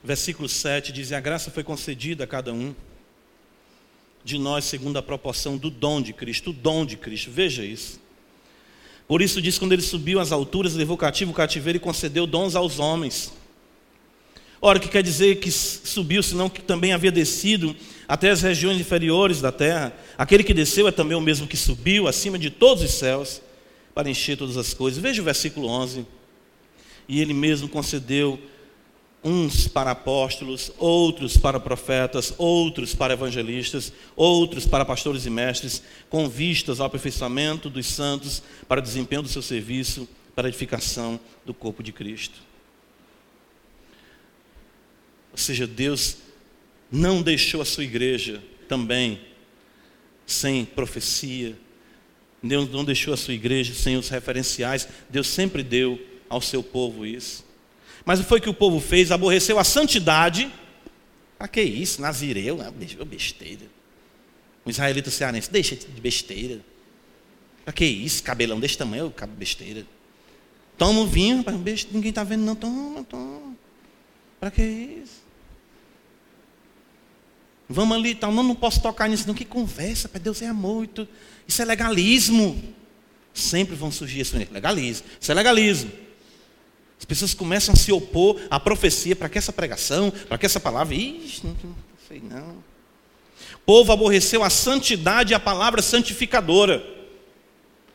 [0.03, 2.75] versículo 7 diz: a graça foi concedida a cada um
[4.23, 8.01] de nós segundo a proporção do dom de Cristo, o dom de Cristo, veja isso.
[9.07, 12.55] Por isso diz: quando ele subiu às alturas, levou cativo o cativeiro e concedeu dons
[12.55, 13.33] aos homens.
[14.61, 17.75] Ora, o que quer dizer que subiu, senão que também havia descido
[18.07, 19.93] até as regiões inferiores da terra?
[20.17, 23.41] Aquele que desceu é também o mesmo que subiu acima de todos os céus
[23.93, 25.01] para encher todas as coisas.
[25.01, 26.05] Veja o versículo 11.
[27.09, 28.39] E ele mesmo concedeu
[29.23, 36.27] uns para apóstolos, outros para profetas, outros para evangelistas, outros para pastores e mestres, com
[36.27, 41.53] vistas ao aperfeiçoamento dos santos, para o desempenho do seu serviço, para a edificação do
[41.53, 42.39] corpo de Cristo.
[45.31, 46.17] Ou seja, Deus
[46.91, 49.19] não deixou a sua igreja também
[50.25, 51.57] sem profecia,
[52.41, 55.99] Deus não deixou a sua igreja sem os referenciais, Deus sempre deu
[56.29, 57.42] ao seu povo isso.
[58.05, 59.11] Mas o foi que o povo fez?
[59.11, 60.51] Aborreceu a santidade.
[61.37, 62.01] Para que isso?
[62.01, 62.57] Nazireu?
[62.57, 63.65] Não, besteira.
[64.65, 66.61] O israelita cearense, deixa de besteira.
[67.63, 68.23] Para que isso?
[68.23, 69.85] Cabelão desse tamanho, cabo besteira.
[70.77, 72.55] Toma o vinho, rapaz, ninguém está vendo, não.
[72.55, 73.55] Toma, toma.
[74.39, 75.23] Para que isso?
[77.69, 78.31] Vamos ali, tal.
[78.31, 79.33] Não, não posso tocar nisso, não.
[79.33, 80.87] Que conversa, para Deus é amor.
[81.47, 82.61] Isso é legalismo.
[83.33, 85.07] Sempre vão surgir esse legalismo.
[85.19, 85.91] Isso é legalismo.
[86.97, 90.59] As pessoas começam a se opor à profecia para que essa pregação, para que essa
[90.59, 90.95] palavra.
[90.95, 91.75] Ixi, não, não
[92.07, 92.63] sei não.
[93.55, 96.83] O povo aborreceu a santidade e a palavra santificadora.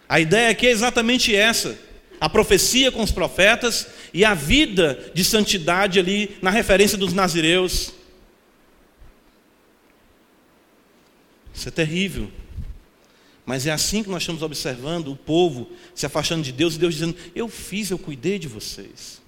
[0.09, 1.79] A ideia aqui é exatamente essa.
[2.21, 7.93] A profecia com os profetas e a vida de santidade ali na referência dos nazireus.
[11.55, 12.31] Isso é terrível.
[13.49, 16.93] Mas é assim que nós estamos observando o povo se afastando de Deus e Deus
[16.93, 19.23] dizendo: Eu fiz, eu cuidei de vocês.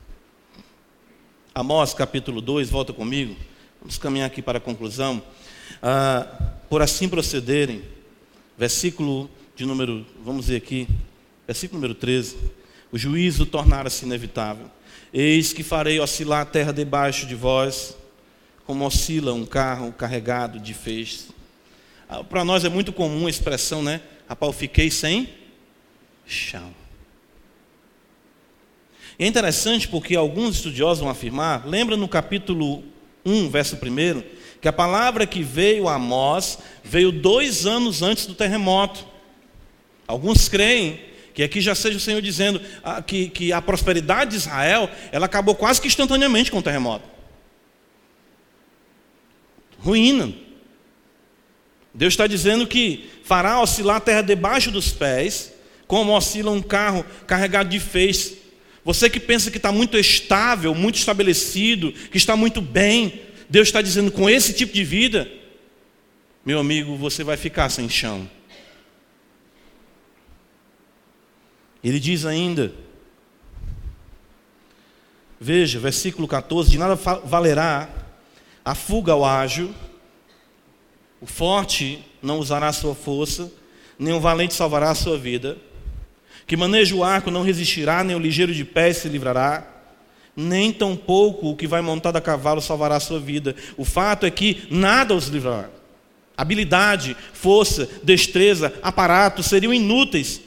[1.54, 3.34] Amós capítulo 2, volta comigo.
[3.80, 5.22] Vamos caminhar aqui para a conclusão.
[5.82, 7.82] Ah, por assim procederem,
[8.58, 10.86] versículo de número, vamos ver aqui,
[11.46, 12.36] versículo número 13.
[12.92, 14.66] O juízo tornara-se inevitável.
[15.14, 17.96] Eis que farei oscilar a terra debaixo de vós,
[18.66, 21.28] como oscila um carro carregado de feixes.
[22.06, 24.02] Ah, para nós é muito comum a expressão, né?
[24.30, 25.28] Rapaz, eu fiquei sem
[26.24, 26.72] chão.
[29.18, 32.84] E é interessante porque alguns estudiosos vão afirmar, lembra no capítulo
[33.26, 34.22] 1, verso 1,
[34.60, 39.04] que a palavra que veio a Amós veio dois anos antes do terremoto.
[40.06, 41.00] Alguns creem
[41.34, 45.26] que aqui já seja o Senhor dizendo ah, que, que a prosperidade de Israel ela
[45.26, 47.04] acabou quase que instantaneamente com o terremoto.
[49.80, 50.49] Ruína.
[51.92, 55.52] Deus está dizendo que fará oscilar a terra debaixo dos pés,
[55.86, 58.36] como oscila um carro carregado de feixes.
[58.84, 63.82] Você que pensa que está muito estável, muito estabelecido, que está muito bem, Deus está
[63.82, 65.30] dizendo com esse tipo de vida,
[66.44, 68.30] meu amigo, você vai ficar sem chão.
[71.82, 72.72] Ele diz ainda,
[75.40, 77.88] veja, versículo 14: de nada valerá
[78.64, 79.74] a fuga ao ágil
[81.20, 83.52] o forte não usará sua força,
[83.98, 85.58] nem o valente salvará a sua vida.
[86.46, 89.66] Que maneja o arco não resistirá, nem o ligeiro de pé se livrará,
[90.34, 93.54] nem tampouco o que vai montado a cavalo salvará a sua vida.
[93.76, 95.68] O fato é que nada os livrará.
[96.36, 100.40] Habilidade, força, destreza, aparato seriam inúteis.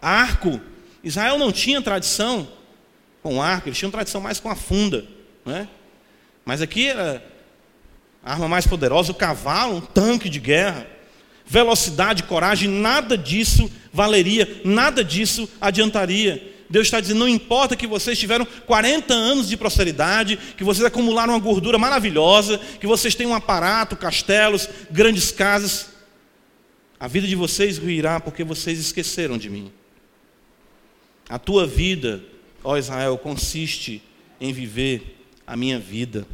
[0.00, 0.60] Arco,
[1.02, 2.46] Israel não tinha tradição
[3.22, 5.06] com arco, eles tinham tradição mais com a funda,
[5.46, 5.68] né?
[6.44, 7.24] Mas aqui era
[8.22, 10.86] a arma mais poderosa, o cavalo, um tanque de guerra.
[11.44, 16.50] Velocidade, coragem, nada disso valeria, nada disso adiantaria.
[16.70, 21.34] Deus está dizendo: não importa que vocês tiveram 40 anos de prosperidade, que vocês acumularam
[21.34, 25.92] uma gordura maravilhosa, que vocês têm um aparato, castelos, grandes casas,
[27.02, 29.72] a vida de vocês ruirá porque vocês esqueceram de mim.
[31.28, 32.22] A tua vida,
[32.62, 34.00] ó Israel, consiste
[34.40, 36.24] em viver a minha vida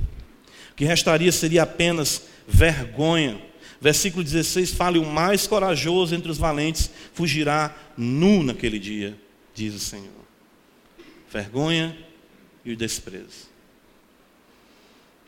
[0.79, 3.43] que restaria seria apenas vergonha.
[3.81, 9.19] Versículo 16 fala: o mais corajoso entre os valentes fugirá nu naquele dia,
[9.53, 10.13] diz o Senhor.
[11.31, 11.99] Vergonha
[12.65, 13.49] e o desprezo.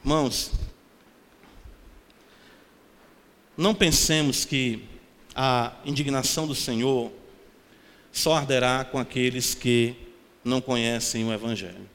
[0.04, 0.52] Irmãos,
[3.56, 4.84] não pensemos que
[5.34, 7.12] a indignação do Senhor
[8.12, 9.96] só arderá com aqueles que
[10.44, 11.90] não conhecem o Evangelho.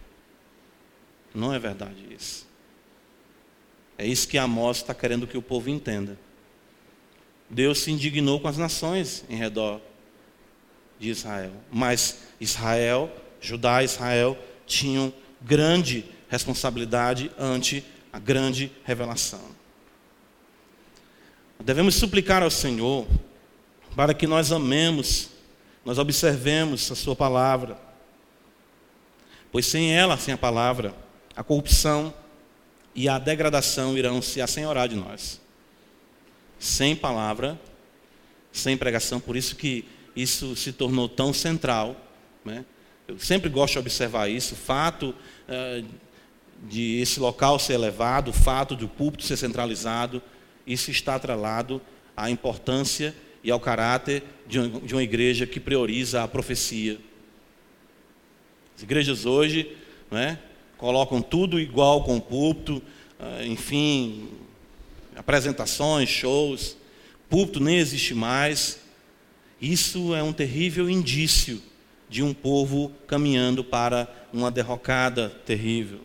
[1.33, 2.44] Não é verdade isso.
[3.97, 6.17] É isso que Amós está querendo que o povo entenda.
[7.49, 9.79] Deus se indignou com as nações em redor
[10.99, 11.51] de Israel.
[11.71, 19.55] Mas Israel, Judá e Israel tinham grande responsabilidade ante a grande revelação.
[21.63, 23.07] Devemos suplicar ao Senhor
[23.95, 25.29] para que nós amemos,
[25.85, 27.77] nós observemos a Sua palavra.
[29.51, 30.93] Pois sem ela, sem a palavra,
[31.35, 32.13] a corrupção,
[32.95, 35.41] e a degradação irão se assenhorar de nós.
[36.57, 37.59] Sem palavra,
[38.51, 39.85] sem pregação, por isso que
[40.15, 41.95] isso se tornou tão central.
[42.43, 42.63] Né?
[43.05, 45.13] Eu sempre gosto de observar isso, o fato
[45.49, 45.85] uh,
[46.63, 50.21] de esse local ser elevado, o fato de o púlpito ser centralizado,
[50.65, 51.81] isso está atrelado
[52.15, 56.97] à importância e ao caráter de uma, de uma igreja que prioriza a profecia.
[58.75, 59.75] As igrejas hoje
[60.09, 60.39] né,
[60.78, 62.82] colocam tudo igual com o púlpito,
[63.19, 64.30] uh, enfim,
[65.15, 66.78] apresentações, shows,
[67.30, 68.80] púlpito nem existe mais.
[69.61, 71.61] Isso é um terrível indício
[72.09, 76.01] de um povo caminhando para uma derrocada terrível.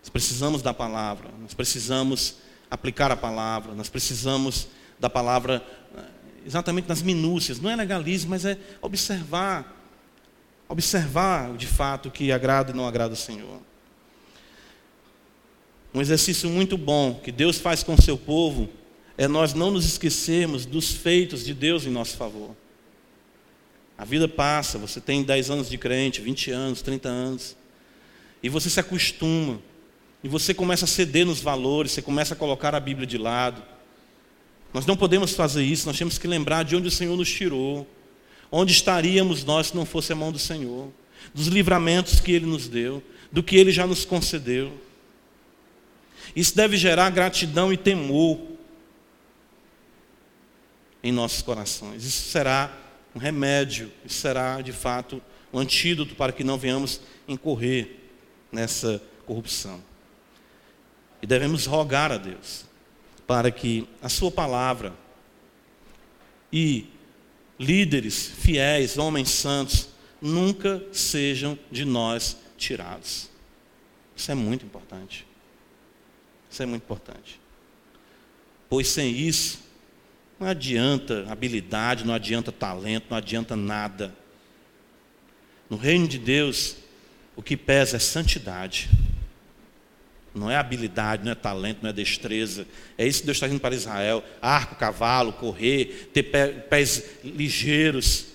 [0.00, 2.36] Nós precisamos da palavra, nós precisamos
[2.70, 5.62] aplicar a palavra, nós precisamos da palavra
[5.96, 6.00] eh,
[6.46, 7.60] exatamente nas minúcias.
[7.60, 9.79] Não é legalismo, mas é observar,
[10.70, 13.60] observar de fato o que agrada e não agrada o Senhor.
[15.92, 18.68] Um exercício muito bom que Deus faz com o seu povo
[19.18, 22.54] é nós não nos esquecermos dos feitos de Deus em nosso favor.
[23.98, 27.56] A vida passa, você tem 10 anos de crente, 20 anos, 30 anos,
[28.40, 29.60] e você se acostuma,
[30.22, 33.60] e você começa a ceder nos valores, você começa a colocar a Bíblia de lado.
[34.72, 37.86] Nós não podemos fazer isso, nós temos que lembrar de onde o Senhor nos tirou,
[38.50, 40.90] onde estaríamos nós se não fosse a mão do Senhor,
[41.34, 44.72] dos livramentos que Ele nos deu, do que Ele já nos concedeu.
[46.34, 48.40] Isso deve gerar gratidão e temor
[51.02, 52.04] em nossos corações.
[52.04, 52.76] Isso será
[53.14, 55.22] um remédio, isso será de fato
[55.52, 57.96] um antídoto para que não venhamos incorrer
[58.52, 59.82] nessa corrupção.
[61.22, 62.64] E devemos rogar a Deus
[63.26, 64.92] para que a Sua palavra
[66.52, 66.86] e
[67.60, 69.90] líderes fiéis, homens santos,
[70.20, 73.28] nunca sejam de nós tirados.
[74.16, 75.26] Isso é muito importante.
[76.50, 77.38] Isso é muito importante.
[78.66, 79.60] Pois sem isso,
[80.38, 84.14] não adianta habilidade, não adianta talento, não adianta nada.
[85.68, 86.76] No reino de Deus,
[87.36, 88.88] o que pesa é santidade.
[90.34, 92.66] Não é habilidade, não é talento, não é destreza.
[92.96, 98.26] É isso que Deus está dizendo para Israel: arco, cavalo, correr, ter pés ligeiros.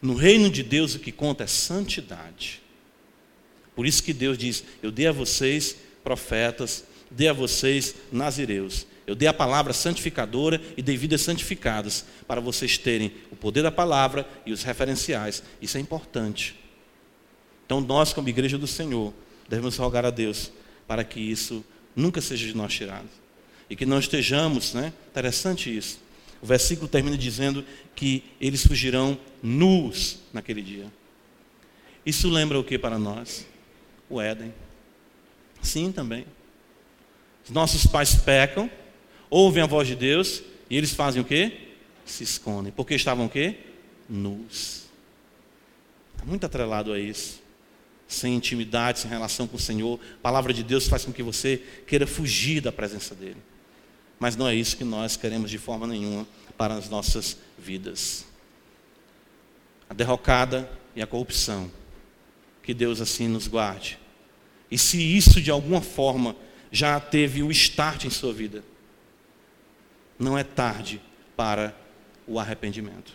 [0.00, 2.62] No reino de Deus, o que conta é santidade.
[3.74, 8.86] Por isso que Deus diz: Eu dei a vocês profetas, dei a vocês nazireus.
[9.06, 13.70] Eu dei a palavra santificadora e dei vidas santificadas, para vocês terem o poder da
[13.70, 15.42] palavra e os referenciais.
[15.62, 16.56] Isso é importante.
[17.64, 19.12] Então, nós, como igreja do Senhor,
[19.48, 20.50] devemos rogar a Deus
[20.86, 23.08] para que isso nunca seja de nós tirado.
[23.68, 24.92] E que não estejamos, né?
[25.10, 25.98] Interessante isso.
[26.40, 30.86] O versículo termina dizendo que eles fugirão nus naquele dia.
[32.04, 33.46] Isso lembra o que para nós?
[34.08, 34.54] O Éden.
[35.60, 36.24] Sim, também.
[37.44, 38.70] Os nossos pais pecam,
[39.28, 41.70] ouvem a voz de Deus e eles fazem o quê?
[42.04, 42.72] Se escondem.
[42.72, 43.56] Porque estavam o quê?
[44.08, 44.84] Nus.
[46.14, 47.42] Está muito atrelado a isso.
[48.08, 49.98] Sem intimidade, sem relação com o Senhor.
[50.18, 53.36] A palavra de Deus faz com que você queira fugir da presença dEle.
[54.18, 56.26] Mas não é isso que nós queremos de forma nenhuma
[56.56, 58.24] para as nossas vidas.
[59.90, 61.70] A derrocada e a corrupção.
[62.62, 63.98] Que Deus assim nos guarde
[64.70, 66.36] e se isso de alguma forma
[66.70, 68.64] já teve o start em sua vida,
[70.18, 71.00] não é tarde
[71.36, 71.74] para
[72.26, 73.14] o arrependimento.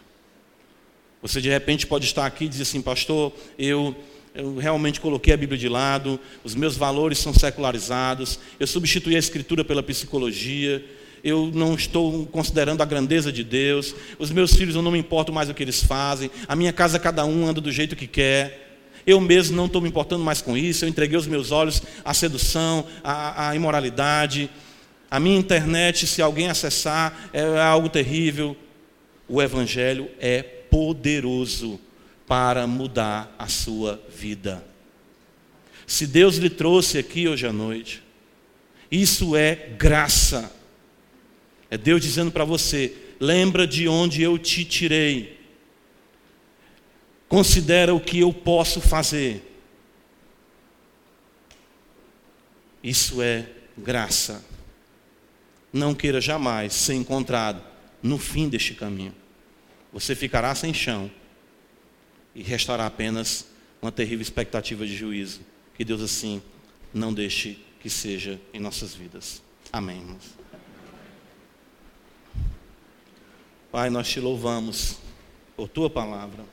[1.22, 3.96] Você de repente pode estar aqui e dizer assim, pastor, eu,
[4.34, 9.20] eu realmente coloquei a Bíblia de lado, os meus valores são secularizados, eu substituí a
[9.20, 10.84] escritura pela psicologia,
[11.24, 15.34] eu não estou considerando a grandeza de Deus, os meus filhos eu não me importo
[15.34, 18.70] mais o que eles fazem, a minha casa cada um anda do jeito que quer.
[19.06, 22.14] Eu mesmo não estou me importando mais com isso, eu entreguei os meus olhos à
[22.14, 24.48] sedução, à, à imoralidade.
[25.10, 28.56] A minha internet, se alguém acessar, é algo terrível.
[29.28, 31.80] O Evangelho é poderoso
[32.32, 34.66] para mudar a sua vida.
[35.86, 38.02] Se Deus lhe trouxe aqui hoje à noite,
[38.90, 40.50] isso é graça.
[41.70, 45.42] É Deus dizendo para você: lembra de onde eu te tirei.
[47.28, 49.46] Considera o que eu posso fazer.
[52.82, 53.46] Isso é
[53.78, 54.42] graça.
[55.74, 57.62] Não queira jamais ser encontrado
[58.02, 59.14] no fim deste caminho.
[59.92, 61.12] Você ficará sem chão
[62.34, 63.46] e restará apenas
[63.82, 65.42] uma terrível expectativa de juízo.
[65.76, 66.42] Que Deus assim
[66.94, 69.42] não deixe que seja em nossas vidas.
[69.72, 70.42] Amém, irmãos.
[73.72, 74.98] Pai, nós te louvamos
[75.56, 76.44] por tua palavra.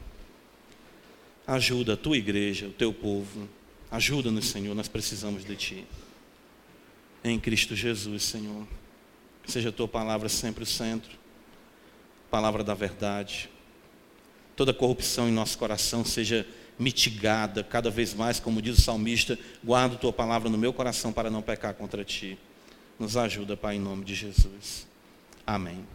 [1.46, 3.48] Ajuda a tua igreja, o teu povo.
[3.90, 5.86] Ajuda-nos, Senhor, nós precisamos de Ti.
[7.24, 8.66] Em Cristo Jesus, Senhor.
[9.46, 11.18] Seja a tua palavra sempre o centro.
[12.30, 13.50] palavra da verdade.
[14.58, 16.44] Toda corrupção em nosso coração seja
[16.76, 21.30] mitigada cada vez mais, como diz o salmista, guardo tua palavra no meu coração para
[21.30, 22.36] não pecar contra ti.
[22.98, 24.84] Nos ajuda, Pai, em nome de Jesus.
[25.46, 25.86] Amém.